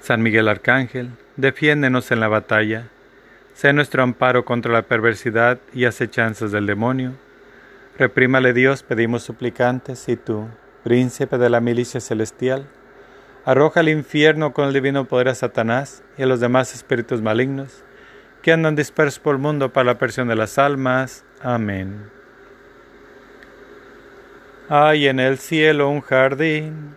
San 0.00 0.22
Miguel 0.22 0.48
Arcángel, 0.48 1.10
defiéndenos 1.36 2.10
en 2.10 2.20
la 2.20 2.28
batalla, 2.28 2.88
sé 3.54 3.72
nuestro 3.72 4.02
amparo 4.02 4.44
contra 4.44 4.72
la 4.72 4.82
perversidad 4.82 5.58
y 5.72 5.86
acechanzas 5.86 6.52
del 6.52 6.66
demonio. 6.66 7.12
Reprímale 7.98 8.52
Dios, 8.52 8.82
pedimos 8.82 9.22
suplicantes, 9.22 10.08
y 10.08 10.16
tú, 10.16 10.48
príncipe 10.82 11.38
de 11.38 11.48
la 11.48 11.60
milicia 11.60 12.00
celestial, 12.00 12.66
arroja 13.46 13.80
al 13.80 13.88
infierno 13.88 14.52
con 14.52 14.66
el 14.66 14.74
divino 14.74 15.06
poder 15.06 15.28
a 15.28 15.34
Satanás 15.34 16.02
y 16.18 16.22
a 16.24 16.26
los 16.26 16.40
demás 16.40 16.74
espíritus 16.74 17.22
malignos 17.22 17.84
que 18.42 18.52
andan 18.52 18.76
dispersos 18.76 19.20
por 19.20 19.36
el 19.36 19.40
mundo 19.40 19.72
para 19.72 19.86
la 19.86 19.98
persión 19.98 20.28
de 20.28 20.36
las 20.36 20.58
almas. 20.58 21.24
Amén. 21.40 22.13
Hay 24.70 25.08
en 25.08 25.20
el 25.20 25.36
cielo 25.36 25.90
un 25.90 26.00
jardín, 26.00 26.96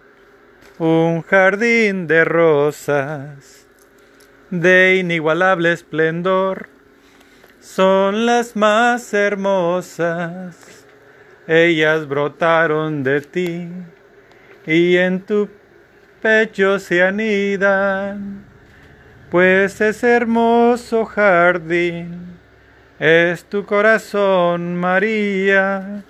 un 0.79 1.21
jardín 1.21 2.07
de 2.07 2.23
rosas, 2.23 3.67
de 4.49 4.95
inigualable 4.95 5.73
esplendor, 5.73 6.69
son 7.59 8.25
las 8.25 8.55
más 8.55 9.13
hermosas, 9.13 10.85
ellas 11.45 12.07
brotaron 12.07 13.03
de 13.03 13.19
ti 13.19 13.67
y 14.65 14.95
en 14.95 15.19
tu 15.19 15.49
pecho 16.21 16.79
se 16.79 17.03
anidan, 17.03 18.45
pues 19.29 19.81
ese 19.81 20.15
hermoso 20.15 21.03
jardín 21.03 22.37
es 22.97 23.43
tu 23.43 23.65
corazón, 23.65 24.73
María 24.77 26.05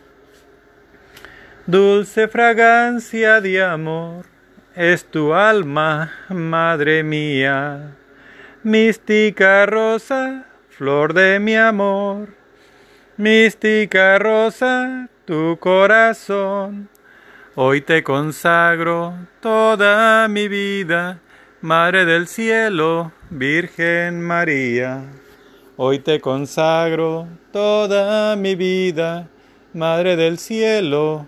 Dulce 1.67 2.29
fragancia 2.29 3.41
de 3.41 3.61
amor 3.61 4.25
es 4.73 5.03
tu 5.03 5.33
alma, 5.33 6.13
madre 6.29 7.03
mía. 7.03 7.93
Mística 8.63 9.65
rosa, 9.65 10.45
flor 10.69 11.13
de 11.13 11.41
mi 11.41 11.57
amor. 11.57 12.29
Mística 13.17 14.17
rosa, 14.17 15.09
tu 15.25 15.57
corazón. 15.59 16.87
Hoy 17.55 17.81
te 17.81 18.01
consagro 18.01 19.15
toda 19.41 20.29
mi 20.29 20.47
vida, 20.47 21.19
Madre 21.59 22.05
del 22.05 22.27
cielo, 22.27 23.11
Virgen 23.29 24.21
María. 24.21 25.03
Hoy 25.75 25.99
te 25.99 26.21
consagro 26.21 27.27
toda 27.51 28.37
mi 28.37 28.55
vida, 28.55 29.27
Madre 29.73 30.15
del 30.15 30.37
cielo, 30.37 31.27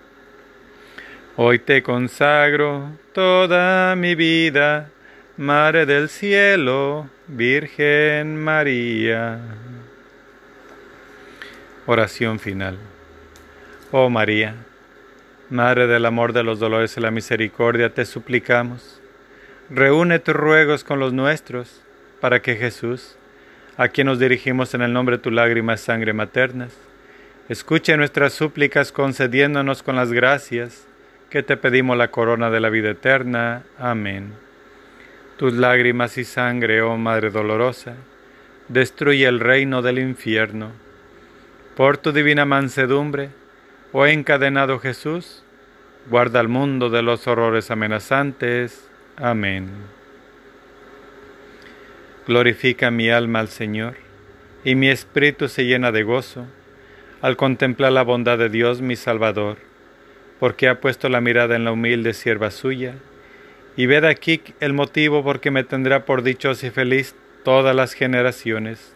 Hoy 1.43 1.57
te 1.57 1.81
consagro 1.81 2.91
toda 3.13 3.95
mi 3.95 4.13
vida, 4.13 4.91
Madre 5.37 5.87
del 5.87 6.07
Cielo, 6.07 7.09
Virgen 7.27 8.37
María. 8.37 9.39
Oración 11.87 12.37
final. 12.37 12.77
Oh 13.89 14.11
María, 14.11 14.53
Madre 15.49 15.87
del 15.87 16.05
amor 16.05 16.31
de 16.31 16.43
los 16.43 16.59
dolores 16.59 16.95
y 16.97 17.01
la 17.01 17.09
misericordia, 17.09 17.91
te 17.91 18.05
suplicamos, 18.05 19.01
reúne 19.71 20.19
tus 20.19 20.35
ruegos 20.35 20.83
con 20.83 20.99
los 20.99 21.11
nuestros, 21.11 21.81
para 22.19 22.43
que 22.43 22.55
Jesús, 22.55 23.15
a 23.77 23.87
quien 23.87 24.05
nos 24.05 24.19
dirigimos 24.19 24.75
en 24.75 24.83
el 24.83 24.93
nombre 24.93 25.17
de 25.17 25.23
tu 25.23 25.31
lágrima 25.31 25.75
sangre 25.77 26.13
maternas, 26.13 26.77
escuche 27.49 27.97
nuestras 27.97 28.33
súplicas 28.33 28.91
concediéndonos 28.91 29.81
con 29.81 29.95
las 29.95 30.13
gracias 30.13 30.85
que 31.31 31.43
te 31.43 31.55
pedimos 31.55 31.97
la 31.97 32.11
corona 32.11 32.49
de 32.49 32.59
la 32.59 32.69
vida 32.69 32.89
eterna. 32.89 33.63
Amén. 33.79 34.33
Tus 35.37 35.53
lágrimas 35.53 36.17
y 36.17 36.25
sangre, 36.25 36.81
oh 36.81 36.97
Madre 36.97 37.31
dolorosa, 37.31 37.95
destruye 38.67 39.25
el 39.25 39.39
reino 39.39 39.81
del 39.81 39.97
infierno. 39.97 40.73
Por 41.77 41.97
tu 41.97 42.11
divina 42.11 42.43
mansedumbre, 42.43 43.29
oh 43.93 44.05
encadenado 44.05 44.77
Jesús, 44.79 45.41
guarda 46.09 46.41
al 46.41 46.49
mundo 46.49 46.89
de 46.89 47.01
los 47.01 47.25
horrores 47.27 47.71
amenazantes. 47.71 48.89
Amén. 49.15 49.69
Glorifica 52.27 52.91
mi 52.91 53.09
alma 53.09 53.39
al 53.39 53.47
Señor, 53.47 53.95
y 54.65 54.75
mi 54.75 54.89
espíritu 54.89 55.47
se 55.47 55.63
llena 55.63 55.93
de 55.93 56.03
gozo 56.03 56.45
al 57.21 57.37
contemplar 57.37 57.93
la 57.93 58.03
bondad 58.03 58.37
de 58.37 58.49
Dios 58.49 58.81
mi 58.81 58.97
Salvador 58.97 59.70
porque 60.41 60.67
ha 60.67 60.81
puesto 60.81 61.07
la 61.07 61.21
mirada 61.21 61.55
en 61.55 61.65
la 61.65 61.71
humilde 61.71 62.15
sierva 62.15 62.49
suya. 62.49 62.95
Y 63.77 63.85
ved 63.85 64.05
aquí 64.05 64.41
el 64.59 64.73
motivo 64.73 65.23
por 65.23 65.39
que 65.39 65.51
me 65.51 65.63
tendrá 65.63 66.03
por 66.03 66.23
dichosa 66.23 66.65
y 66.65 66.71
feliz 66.71 67.13
todas 67.43 67.75
las 67.75 67.93
generaciones, 67.93 68.95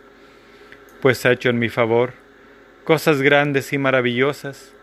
pues 1.04 1.24
ha 1.24 1.32
hecho 1.32 1.50
en 1.50 1.60
mi 1.60 1.70
favor 1.70 2.14
cosas 2.84 3.22
grandes 3.22 3.74
y 3.74 3.78
maravillosas, 3.78 4.74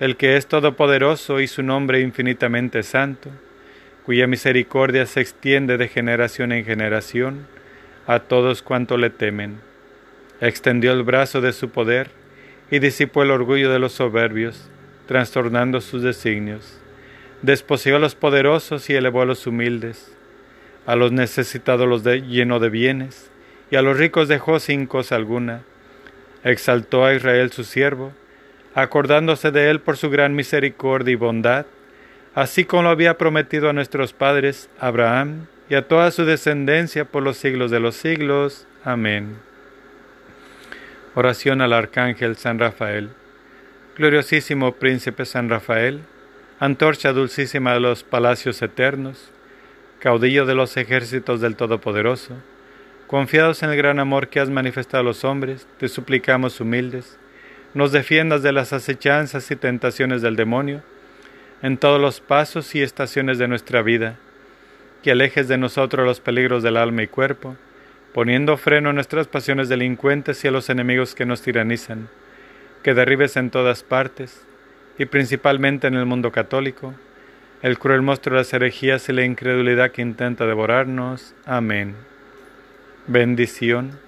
el 0.00 0.16
que 0.16 0.38
es 0.38 0.46
todopoderoso 0.46 1.40
y 1.40 1.48
su 1.48 1.62
nombre 1.62 2.00
infinitamente 2.00 2.82
santo, 2.82 3.28
cuya 4.06 4.26
misericordia 4.26 5.04
se 5.04 5.20
extiende 5.20 5.76
de 5.76 5.88
generación 5.88 6.50
en 6.52 6.64
generación 6.64 7.46
a 8.06 8.20
todos 8.20 8.62
cuanto 8.62 8.96
le 8.96 9.10
temen. 9.10 9.60
Extendió 10.40 10.92
el 10.92 11.02
brazo 11.02 11.42
de 11.42 11.52
su 11.52 11.68
poder 11.68 12.08
y 12.70 12.78
disipó 12.78 13.22
el 13.22 13.30
orgullo 13.30 13.70
de 13.70 13.80
los 13.80 13.92
soberbios 13.92 14.70
trastornando 15.06 15.80
sus 15.80 16.02
designios. 16.02 16.78
Desposeó 17.42 17.96
a 17.96 17.98
los 17.98 18.14
poderosos 18.14 18.88
y 18.90 18.94
elevó 18.94 19.22
a 19.22 19.26
los 19.26 19.46
humildes. 19.46 20.12
A 20.86 20.96
los 20.96 21.12
necesitados 21.12 21.88
los 21.88 22.04
llenó 22.04 22.60
de 22.60 22.70
bienes, 22.70 23.30
y 23.70 23.76
a 23.76 23.82
los 23.82 23.98
ricos 23.98 24.28
dejó 24.28 24.60
sin 24.60 24.86
cosa 24.86 25.16
alguna. 25.16 25.62
Exaltó 26.44 27.04
a 27.04 27.14
Israel 27.14 27.50
su 27.50 27.64
siervo, 27.64 28.12
acordándose 28.74 29.50
de 29.50 29.70
él 29.70 29.80
por 29.80 29.96
su 29.96 30.10
gran 30.10 30.34
misericordia 30.34 31.12
y 31.12 31.16
bondad, 31.16 31.66
así 32.34 32.64
como 32.64 32.84
lo 32.84 32.90
había 32.90 33.18
prometido 33.18 33.68
a 33.68 33.72
nuestros 33.72 34.12
padres 34.12 34.68
Abraham 34.78 35.46
y 35.68 35.74
a 35.74 35.88
toda 35.88 36.10
su 36.10 36.24
descendencia 36.24 37.04
por 37.04 37.22
los 37.22 37.36
siglos 37.36 37.70
de 37.70 37.80
los 37.80 37.96
siglos. 37.96 38.66
Amén. 38.84 39.36
Oración 41.14 41.62
al 41.62 41.72
Arcángel 41.72 42.36
San 42.36 42.58
Rafael. 42.58 43.10
Gloriosísimo 43.96 44.72
Príncipe 44.72 45.24
San 45.24 45.48
Rafael, 45.48 46.02
antorcha 46.60 47.14
dulcísima 47.14 47.72
de 47.72 47.80
los 47.80 48.04
palacios 48.04 48.60
eternos, 48.60 49.30
caudillo 50.00 50.44
de 50.44 50.54
los 50.54 50.76
ejércitos 50.76 51.40
del 51.40 51.56
Todopoderoso, 51.56 52.34
confiados 53.06 53.62
en 53.62 53.70
el 53.70 53.78
gran 53.78 53.98
amor 53.98 54.28
que 54.28 54.38
has 54.38 54.50
manifestado 54.50 55.00
a 55.00 55.04
los 55.04 55.24
hombres, 55.24 55.66
te 55.78 55.88
suplicamos 55.88 56.60
humildes, 56.60 57.18
nos 57.72 57.90
defiendas 57.90 58.42
de 58.42 58.52
las 58.52 58.74
acechanzas 58.74 59.50
y 59.50 59.56
tentaciones 59.56 60.20
del 60.20 60.36
demonio, 60.36 60.82
en 61.62 61.78
todos 61.78 61.98
los 61.98 62.20
pasos 62.20 62.74
y 62.74 62.82
estaciones 62.82 63.38
de 63.38 63.48
nuestra 63.48 63.80
vida, 63.80 64.18
que 65.02 65.12
alejes 65.12 65.48
de 65.48 65.56
nosotros 65.56 66.04
los 66.04 66.20
peligros 66.20 66.62
del 66.62 66.76
alma 66.76 67.02
y 67.02 67.06
cuerpo, 67.06 67.56
poniendo 68.12 68.58
freno 68.58 68.90
a 68.90 68.92
nuestras 68.92 69.26
pasiones 69.26 69.70
delincuentes 69.70 70.44
y 70.44 70.48
a 70.48 70.50
los 70.50 70.68
enemigos 70.68 71.14
que 71.14 71.24
nos 71.24 71.40
tiranizan 71.40 72.10
que 72.86 72.94
derribes 72.94 73.36
en 73.36 73.50
todas 73.50 73.82
partes, 73.82 74.46
y 74.96 75.06
principalmente 75.06 75.88
en 75.88 75.94
el 75.94 76.06
mundo 76.06 76.30
católico, 76.30 76.94
el 77.60 77.80
cruel 77.80 78.00
monstruo 78.00 78.36
de 78.36 78.42
las 78.42 78.52
herejías 78.52 79.08
y 79.08 79.12
la 79.12 79.24
incredulidad 79.24 79.90
que 79.90 80.02
intenta 80.02 80.46
devorarnos. 80.46 81.34
Amén. 81.46 81.96
Bendición 83.08 83.98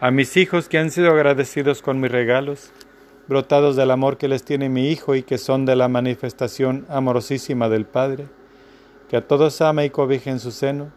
a 0.00 0.10
mis 0.10 0.36
hijos 0.36 0.68
que 0.68 0.78
han 0.78 0.90
sido 0.90 1.12
agradecidos 1.12 1.80
con 1.80 2.00
mis 2.00 2.10
regalos, 2.10 2.72
brotados 3.28 3.76
del 3.76 3.92
amor 3.92 4.16
que 4.16 4.26
les 4.26 4.42
tiene 4.42 4.68
mi 4.68 4.90
Hijo 4.90 5.14
y 5.14 5.22
que 5.22 5.38
son 5.38 5.64
de 5.64 5.76
la 5.76 5.86
manifestación 5.86 6.86
amorosísima 6.88 7.68
del 7.68 7.84
Padre, 7.84 8.26
que 9.08 9.16
a 9.16 9.28
todos 9.28 9.60
ama 9.60 9.84
y 9.84 9.90
cobija 9.90 10.32
en 10.32 10.40
su 10.40 10.50
seno, 10.50 10.90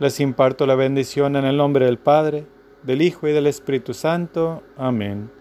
les 0.00 0.20
imparto 0.20 0.66
la 0.66 0.74
bendición 0.74 1.34
en 1.36 1.46
el 1.46 1.56
nombre 1.56 1.86
del 1.86 1.96
Padre, 1.96 2.44
del 2.82 3.00
Hijo 3.00 3.26
y 3.26 3.32
del 3.32 3.46
Espíritu 3.46 3.94
Santo. 3.94 4.62
Amén. 4.76 5.37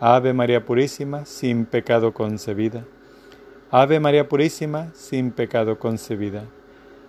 Ave 0.00 0.32
María 0.32 0.64
Purísima, 0.64 1.24
sin 1.24 1.66
pecado 1.66 2.14
concebida. 2.14 2.84
Ave 3.70 3.98
María 3.98 4.28
Purísima, 4.28 4.92
sin 4.94 5.32
pecado 5.32 5.78
concebida. 5.80 6.44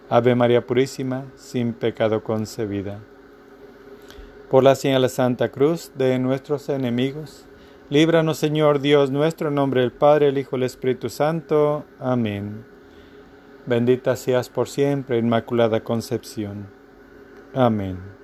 Ave 0.09 0.33
María 0.33 0.65
Purísima, 0.65 1.25
sin 1.35 1.73
pecado 1.73 2.23
concebida. 2.23 2.99
Por 4.49 4.63
la 4.63 4.73
señal 4.73 5.03
de 5.03 5.09
Santa 5.09 5.49
Cruz 5.49 5.91
de 5.93 6.17
nuestros 6.17 6.67
enemigos, 6.69 7.45
líbranos 7.91 8.39
Señor 8.39 8.79
Dios 8.79 9.11
nuestro, 9.11 9.51
nombre 9.51 9.81
del 9.81 9.91
Padre, 9.91 10.29
el 10.29 10.39
Hijo 10.39 10.57
y 10.57 10.61
el 10.61 10.63
Espíritu 10.63 11.09
Santo. 11.09 11.85
Amén. 11.99 12.65
Bendita 13.67 14.15
seas 14.15 14.49
por 14.49 14.67
siempre, 14.67 15.19
Inmaculada 15.19 15.83
Concepción. 15.83 16.65
Amén. 17.53 18.17